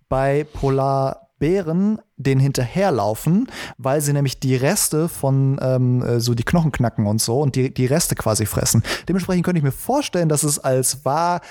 [0.09, 6.71] bei Polarbären den hinterherlaufen, weil sie nämlich die Reste von ähm, äh, so die Knochen
[6.71, 8.84] knacken und so und die, die Reste quasi fressen.
[9.07, 11.41] Dementsprechend könnte ich mir vorstellen, dass es als wahr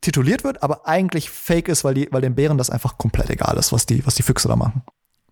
[0.00, 3.56] tituliert wird, aber eigentlich fake ist, weil, die, weil den Bären das einfach komplett egal
[3.58, 4.82] ist, was die, was die Füchse da machen.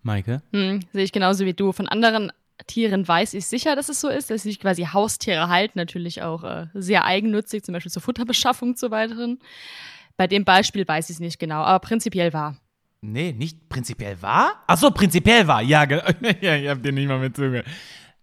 [0.03, 0.41] Maike?
[0.53, 1.71] Hm, sehe ich genauso wie du.
[1.71, 2.31] Von anderen
[2.67, 6.21] Tieren weiß ich sicher, dass es so ist, dass sie sich quasi Haustiere halten, natürlich
[6.21, 9.39] auch äh, sehr eigennützig, zum Beispiel zur Futterbeschaffung zu weiteren.
[10.17, 12.57] Bei dem Beispiel weiß ich es nicht genau, aber prinzipiell wahr.
[13.01, 14.61] Nee, nicht prinzipiell wahr?
[14.67, 15.61] Ach so, prinzipiell wahr.
[15.61, 16.01] Ja, ge-
[16.41, 17.65] ja ich hab dir nicht mal mit zugehört.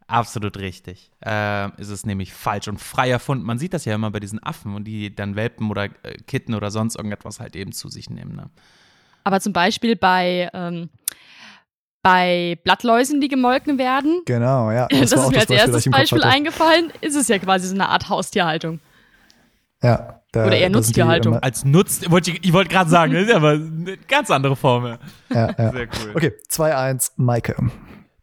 [0.09, 1.11] Absolut richtig.
[1.25, 3.45] Ähm, ist es nämlich falsch und frei erfunden.
[3.45, 6.55] Man sieht das ja immer bei diesen Affen und die dann Welpen oder äh, Kitten
[6.55, 8.37] oder sonst irgendetwas halt eben zu sich nehmen.
[8.37, 8.51] Ne?
[9.25, 10.91] Aber zum Beispiel bei, ähm,
[12.03, 14.87] bei Blattläusen, die gemolken werden, Genau, ja.
[14.91, 16.33] das, war ist mir als das erstes Beispiel hatte.
[16.33, 18.79] eingefallen, ist es ja quasi so eine Art Haustierhaltung.
[19.83, 21.39] Ja, da, Oder eher Nutztierhaltung.
[21.39, 24.99] Als Nutz, wollte ich, ich wollte gerade sagen, das ist aber eine ganz andere Formel.
[25.31, 25.73] Ja, ja.
[25.73, 26.13] Sehr cool.
[26.15, 27.57] Okay, 2-1, Maike.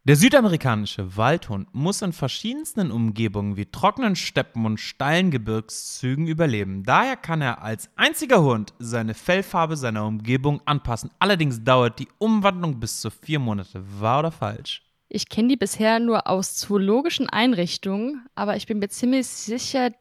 [0.06, 6.84] Der südamerikanische Waldhund muss in verschiedensten Umgebungen wie trockenen Steppen und steilen Gebirgszügen überleben.
[6.84, 11.10] Daher kann er als einziger Hund seine Fellfarbe seiner Umgebung anpassen.
[11.20, 13.82] Allerdings dauert die Umwandlung bis zu vier Monate.
[14.02, 14.84] Wahr oder falsch?
[15.08, 19.92] Ich kenne die bisher nur aus zoologischen Einrichtungen, aber ich bin mir ziemlich sicher,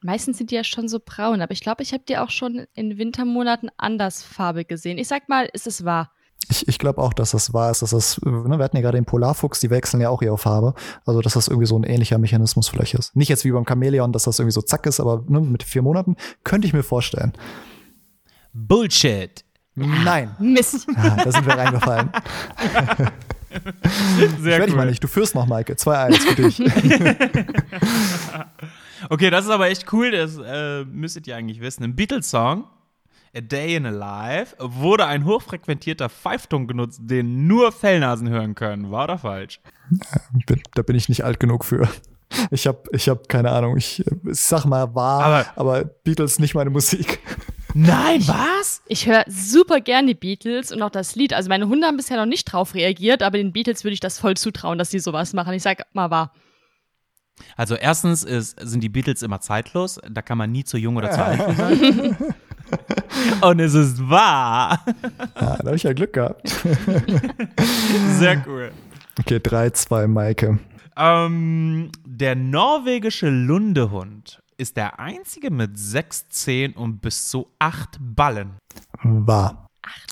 [0.00, 2.66] meistens sind die ja schon so braun, aber ich glaube, ich habe die auch schon
[2.74, 4.96] in Wintermonaten anders Farbe gesehen.
[4.96, 6.12] Ich sag mal, ist es wahr?
[6.48, 8.82] Ich, ich glaube auch, dass das wahr ist, dass das, äh, ne, wir hatten ja
[8.82, 10.74] gerade den Polarfuchs, die wechseln ja auch ihre Farbe.
[11.06, 13.14] Also, dass das irgendwie so ein ähnlicher Mechanismus vielleicht ist.
[13.16, 15.82] Nicht jetzt wie beim Chamäleon, dass das irgendwie so zack ist, aber ne, mit vier
[15.82, 17.32] Monaten könnte ich mir vorstellen.
[18.52, 19.44] Bullshit.
[19.74, 20.34] Nein.
[20.38, 20.86] Mist.
[20.94, 22.10] Ah, da sind wir reingefallen.
[24.40, 25.02] Sehr Werde ich mal nicht.
[25.02, 25.74] Du führst noch, Maike.
[25.74, 26.60] 2-1 für dich.
[29.10, 30.10] Okay, das ist aber echt cool.
[30.10, 31.84] Das äh, müsstet ihr eigentlich wissen.
[31.84, 32.64] Im Beatles-Song
[33.36, 38.90] A Day in a Life wurde ein hochfrequentierter Pfeifton genutzt, den nur Fellnasen hören können.
[38.90, 39.60] Wahr oder falsch?
[40.74, 41.88] Da bin ich nicht alt genug für.
[42.50, 43.76] Ich habe ich hab keine Ahnung.
[43.76, 47.20] Ich, ich sag mal wahr, Aber- aber, Beatles nicht meine Musik.
[47.74, 48.82] Nein, was?
[48.86, 51.32] Ich höre super gern die Beatles und auch das Lied.
[51.32, 54.18] Also meine Hunde haben bisher noch nicht drauf reagiert, aber den Beatles würde ich das
[54.18, 55.54] voll zutrauen, dass sie sowas machen.
[55.54, 56.32] Ich sag mal wahr.
[57.56, 60.00] Also erstens ist, sind die Beatles immer zeitlos.
[60.08, 62.16] Da kann man nie zu jung oder zu alt sein.
[63.40, 64.84] Und es ist wahr.
[65.40, 66.48] Ja, da habe ich ja Glück gehabt.
[68.18, 68.70] Sehr cool.
[69.18, 70.58] Okay, 3-2, Maike.
[70.96, 78.54] Ähm, der norwegische Lundehund ist der einzige mit sechs Zehen und bis zu acht Ballen.
[79.02, 79.64] Wahr.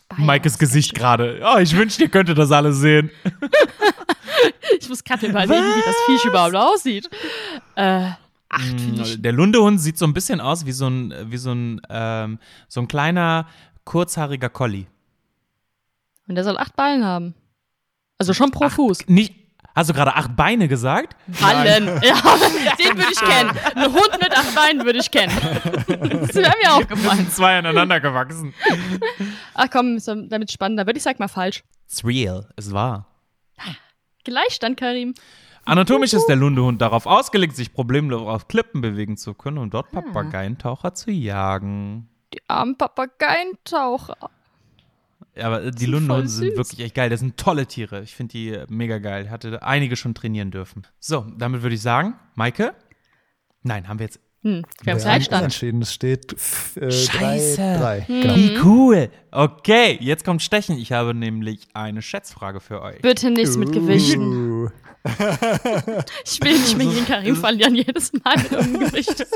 [0.08, 0.26] Bayern.
[0.26, 1.40] Maikes Gesicht gerade.
[1.42, 3.10] Oh, ich wünschte, ihr könntet das alle sehen.
[4.78, 7.08] Ich muss gerade überlegen, wie das Viech überhaupt aussieht.
[7.76, 8.10] Äh,
[8.52, 9.20] acht finde ich.
[9.22, 12.38] Der Lundehund sieht so ein bisschen aus wie so ein, wie so ein, ähm,
[12.68, 13.46] so ein kleiner,
[13.84, 14.86] kurzhaariger Collie.
[16.28, 17.34] Und der soll acht Ballen haben.
[18.18, 19.08] Also schon pro Fuß.
[19.08, 19.34] Nicht,
[19.74, 21.16] hast du gerade acht Beine gesagt?
[21.40, 21.86] Ballen.
[22.02, 22.14] Ja,
[22.78, 23.50] den würde ich kennen.
[23.74, 25.32] Ein Hund mit acht Beinen würde ich kennen.
[25.88, 27.28] Das wäre mir aufgefallen.
[27.30, 28.54] Zwei aneinander gewachsen.
[29.54, 30.86] Ach komm, ist damit spannender.
[30.86, 31.64] Würde ich sag mal falsch.
[31.88, 33.06] It's real, es war.
[34.24, 35.14] Gleichstand, Karim.
[35.64, 39.92] Anatomisch ist der Lundehund darauf ausgelegt, sich problemlos auf Klippen bewegen zu können und dort
[39.92, 42.08] Papageientaucher zu jagen.
[42.34, 44.16] Die armen Papageientaucher.
[45.34, 47.08] Ja, aber die Lundehunde sind wirklich echt geil.
[47.08, 48.02] Das sind tolle Tiere.
[48.02, 49.30] Ich finde die äh, mega geil.
[49.30, 50.86] Hatte einige schon trainieren dürfen.
[50.98, 52.74] So, damit würde ich sagen, Maike?
[53.62, 55.40] Nein, haben wir jetzt Hm, wir haben Ja, Gleichstand.
[55.42, 55.82] Unentschieden.
[55.82, 56.32] Es steht
[56.76, 57.56] äh, Scheiße.
[57.56, 58.00] drei, drei.
[58.02, 58.22] Hm.
[58.22, 58.34] Genau.
[58.36, 59.10] Wie cool.
[59.30, 60.78] Okay, jetzt kommt Stechen.
[60.78, 63.00] Ich habe nämlich eine Schätzfrage für euch.
[63.02, 64.64] Bitte nichts mit Gewichten.
[64.64, 64.68] Uh.
[66.24, 69.26] Ich will nicht mehr gegen Karim verlieren, jedes Mal mit irgendeinem Gewicht.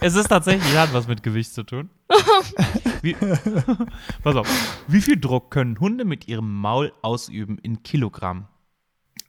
[0.00, 1.88] Es ist tatsächlich, hat was mit Gewicht zu tun.
[3.02, 3.16] Wie,
[4.22, 4.46] pass auf.
[4.86, 8.48] Wie viel Druck können Hunde mit ihrem Maul ausüben in Kilogramm?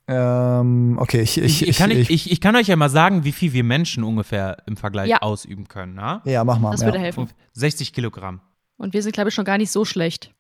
[0.10, 3.26] Ähm, okay, ich, ich, Ich, ich, kann, ich, ich, ich kann euch ja mal sagen,
[3.26, 5.22] wie viel wir Menschen ungefähr im Vergleich Ja.
[5.22, 5.96] ausüben können.
[5.96, 6.22] Na?
[6.26, 6.72] ja, mach mal.
[6.72, 6.88] Das ja.
[6.88, 7.30] würde helfen.
[7.54, 8.42] 60 Kilogramm.
[8.78, 10.34] Und wir sind, glaube ich, schon gar nicht so schlecht.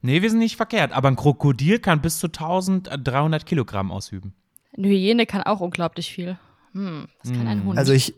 [0.00, 0.92] Nee, wir sind nicht verkehrt.
[0.92, 4.34] Aber ein Krokodil kann bis zu 1300 Kilogramm ausüben.
[4.76, 6.38] Eine Hyäne kann auch unglaublich viel.
[6.72, 7.78] Hm, das kann ein Hund.
[7.78, 8.14] Also ich,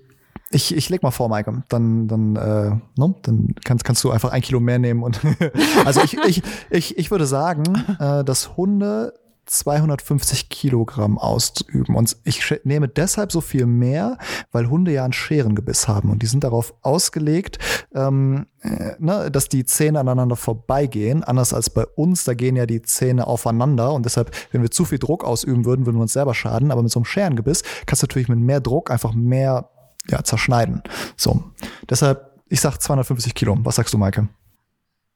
[0.51, 1.63] ich, ich leg mal vor, Maike.
[1.69, 3.19] Dann, dann, äh, no?
[3.23, 5.03] dann kannst, kannst du einfach ein Kilo mehr nehmen.
[5.03, 5.21] Und
[5.85, 7.65] also ich, ich, ich, ich würde sagen,
[7.99, 9.15] äh, dass Hunde
[9.51, 11.97] 250 Kilogramm ausüben.
[11.97, 14.17] Und ich nehme deshalb so viel mehr,
[14.53, 16.11] weil Hunde ja ein Scherengebiss haben.
[16.11, 17.59] Und die sind darauf ausgelegt,
[17.93, 21.25] ähm, äh, ne, dass die Zähne aneinander vorbeigehen.
[21.25, 23.93] Anders als bei uns, da gehen ja die Zähne aufeinander.
[23.93, 26.71] Und deshalb, wenn wir zu viel Druck ausüben würden, würden wir uns selber schaden.
[26.71, 29.69] Aber mit so einem Scherengebiss kannst du natürlich mit mehr Druck einfach mehr
[30.09, 30.83] ja, zerschneiden.
[31.17, 31.43] So.
[31.89, 33.57] Deshalb, ich sag 250 Kilo.
[33.63, 34.29] Was sagst du, Maike?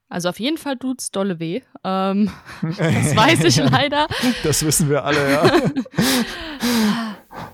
[0.08, 1.62] Also auf jeden Fall tut's dolle weh.
[1.82, 2.30] Ähm,
[2.62, 4.06] das weiß ich leider.
[4.42, 5.50] Das wissen wir alle, ja.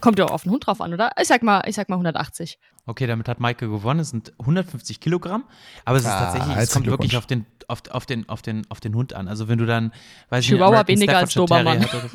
[0.01, 1.11] Kommt ja auch auf den Hund drauf an, oder?
[1.21, 2.59] Ich sag mal, ich sag mal 180.
[2.87, 4.01] Okay, damit hat Maike gewonnen.
[4.01, 5.45] Es sind 150 Kilogramm.
[5.85, 8.63] Aber es ist Ah, tatsächlich, es kommt wirklich auf den, auf, auf, den, auf, den,
[8.71, 9.29] auf den Hund an.
[9.29, 9.93] Also wenn du dann,
[10.29, 11.81] weiß ich Chihuahua nicht, weniger als Dobermann.
[11.81, 12.11] Terrier hat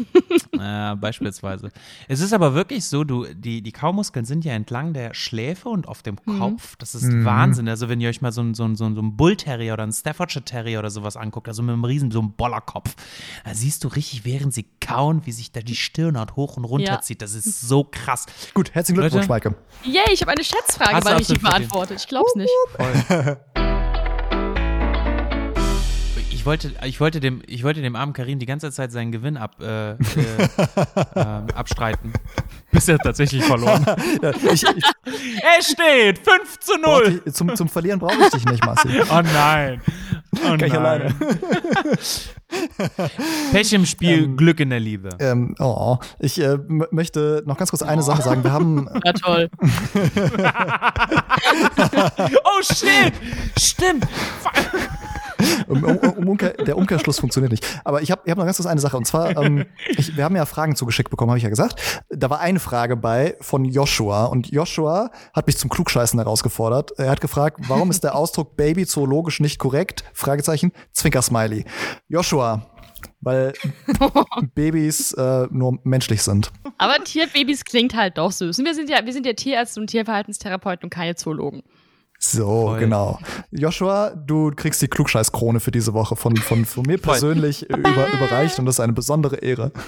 [0.53, 1.70] oder- äh, beispielsweise.
[2.08, 5.88] Es ist aber wirklich so, du, die, die Kaumuskeln sind ja entlang der Schläfe und
[5.88, 6.39] auf dem Mhm.
[6.39, 6.76] Kopf.
[6.78, 7.68] Das ist Wahnsinn.
[7.70, 9.91] Also wenn ihr euch mal so einen so so so einen Bull Terrier oder einen
[9.93, 12.95] Staffordshire Terrier oder sowas anguckt, also mit einem riesen, so einem Bollerkopf,
[13.43, 16.93] da siehst du richtig, während sie kauen, wie sich da die Stirnhaut hoch und runter
[16.93, 17.01] Ja.
[17.01, 17.22] zieht.
[17.22, 18.26] Das ist so krass.
[18.53, 19.49] Gut, herzlichen Glückwunsch, Leute.
[19.51, 19.56] Maike.
[19.84, 21.99] Yay, ich habe eine Schätzfrage mal richtig beantwortet.
[21.99, 22.49] Ich glaub's nicht.
[26.46, 29.36] Ich wollte, ich, wollte dem, ich wollte dem armen Karim die ganze Zeit seinen Gewinn
[29.36, 29.96] ab, äh, äh,
[31.16, 32.14] ähm, abstreiten.
[32.72, 34.00] Bis er tatsächlich verloren hat.
[34.22, 34.84] Ja, ich, ich,
[35.58, 37.20] Es steht 5 zu brauch 0.
[37.26, 38.89] dich, zum, zum Verlieren brauche ich dich nicht, Marci.
[39.10, 39.82] Oh nein.
[40.36, 40.86] Oh Kann ich nein.
[40.86, 41.16] alleine.
[43.52, 45.10] Pech im Spiel, Glück in der Liebe.
[45.18, 46.60] Ähm, oh, ich äh,
[46.91, 48.43] möchte noch ganz kurz eine Sache sagen.
[48.43, 49.50] Wir haben, Ja, toll.
[52.43, 53.14] Oh shit!
[53.58, 54.06] Stimmt!
[55.68, 57.66] Um, um, um, Umkehr, der Umkehrschluss funktioniert nicht.
[57.84, 58.98] Aber ich habe ich hab noch ganz kurz eine Sache.
[58.98, 59.66] Und zwar, ähm,
[59.98, 62.04] ich, wir haben ja Fragen zugeschickt bekommen, habe ich ja gesagt.
[62.10, 64.26] Da war eine Frage bei von Joshua.
[64.26, 66.91] Und Joshua hat mich zum Klugscheißen herausgefordert.
[66.98, 70.04] Er hat gefragt, warum ist der Ausdruck Baby zoologisch nicht korrekt?
[70.14, 71.66] Fragezeichen, Zwinker-Smiley.
[72.08, 72.66] Joshua,
[73.22, 73.54] weil
[74.56, 76.52] Babys äh, nur menschlich sind.
[76.78, 78.60] Aber Tierbabys klingt halt doch süß.
[78.60, 81.64] Und wir sind ja, wir sind ja Tierärzte und Tierverhaltenstherapeuten und keine Zoologen.
[82.18, 82.80] So, Voll.
[82.80, 83.20] genau.
[83.51, 88.57] Joshua, du kriegst die Klugscheißkrone für diese Woche von, von, von mir persönlich über, überreicht
[88.57, 89.72] und das ist eine besondere Ehre.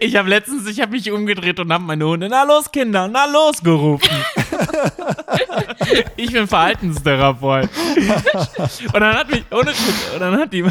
[0.00, 3.26] Ich habe letztens, ich habe mich umgedreht und habe meine Hunde, na los Kinder, na
[3.26, 4.08] los gerufen.
[6.16, 7.68] ich bin Verhaltenstherapeut.
[8.92, 10.64] und dann hat mich, ohne und dann hat die,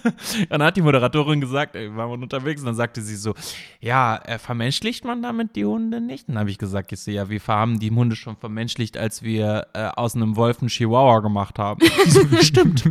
[0.48, 3.34] dann hat die Moderatorin gesagt, ey, wir waren unterwegs und dann sagte sie so,
[3.80, 6.28] ja, äh, vermenschlicht man damit die Hunde nicht?
[6.28, 9.22] Und dann habe ich gesagt, ich so, ja, wir haben die Hunde schon vermenschlicht, als
[9.22, 11.80] wir äh, aus einem Wolf einen Chihuahua gemacht haben.
[12.12, 12.82] So, stimmt.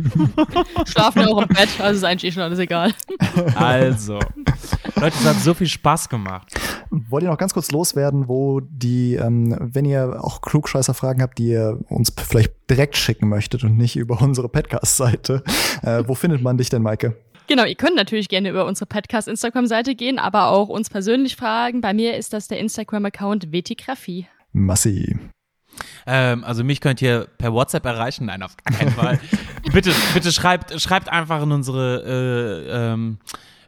[0.86, 2.92] Schlafen ja auch im Bett, also ist eigentlich eh schon alles egal.
[3.54, 4.18] Also,
[4.96, 6.54] Leute, es hat so viel Spaß gemacht.
[6.90, 11.48] Wollt ihr noch ganz kurz loswerden, wo die, ähm, wenn ihr auch Klugscheißer-Fragen habt, die
[11.48, 15.42] ihr uns vielleicht direkt schicken möchtet und nicht über unsere Podcast-Seite,
[15.82, 17.16] äh, wo findet man dich denn, Maike?
[17.48, 21.80] Genau, ihr könnt natürlich gerne über unsere Podcast-Instagram-Seite gehen, aber auch uns persönlich fragen.
[21.80, 24.26] Bei mir ist das der Instagram-Account Vetigraphie.
[24.52, 25.18] Massi.
[26.06, 28.26] Ähm, also mich könnt ihr per WhatsApp erreichen.
[28.26, 29.20] Nein, auf keinen Fall.
[29.72, 32.02] bitte, bitte schreibt, schreibt einfach in unsere
[32.68, 33.18] äh, ähm,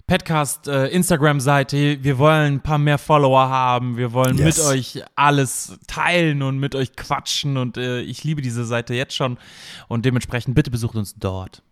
[0.07, 1.99] Podcast äh, Instagram-Seite.
[2.03, 3.97] Wir wollen ein paar mehr Follower haben.
[3.97, 4.59] Wir wollen Yes.
[4.59, 7.57] mit euch alles teilen und mit euch quatschen.
[7.57, 9.39] Und äh, ich liebe diese Seite jetzt schon.
[9.89, 11.63] Und dementsprechend bitte besucht uns dort.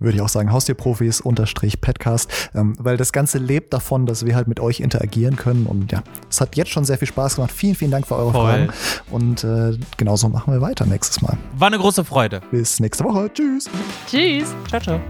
[0.00, 4.36] Würde ich auch sagen, Haustierprofis unterstrich Podcast, ähm, weil das Ganze lebt davon, dass wir
[4.36, 5.66] halt mit euch interagieren können.
[5.66, 7.50] Und ja, es hat jetzt schon sehr viel Spaß gemacht.
[7.50, 8.44] Vielen, vielen Dank für eure Voll.
[8.52, 8.68] Fragen.
[9.10, 11.36] Und äh, genauso machen wir weiter nächstes Mal.
[11.56, 12.42] War eine große Freude.
[12.52, 13.28] Bis nächste Woche.
[13.32, 13.68] Tschüss.
[14.06, 14.54] Tschüss!
[14.68, 15.00] Ciao, ciao.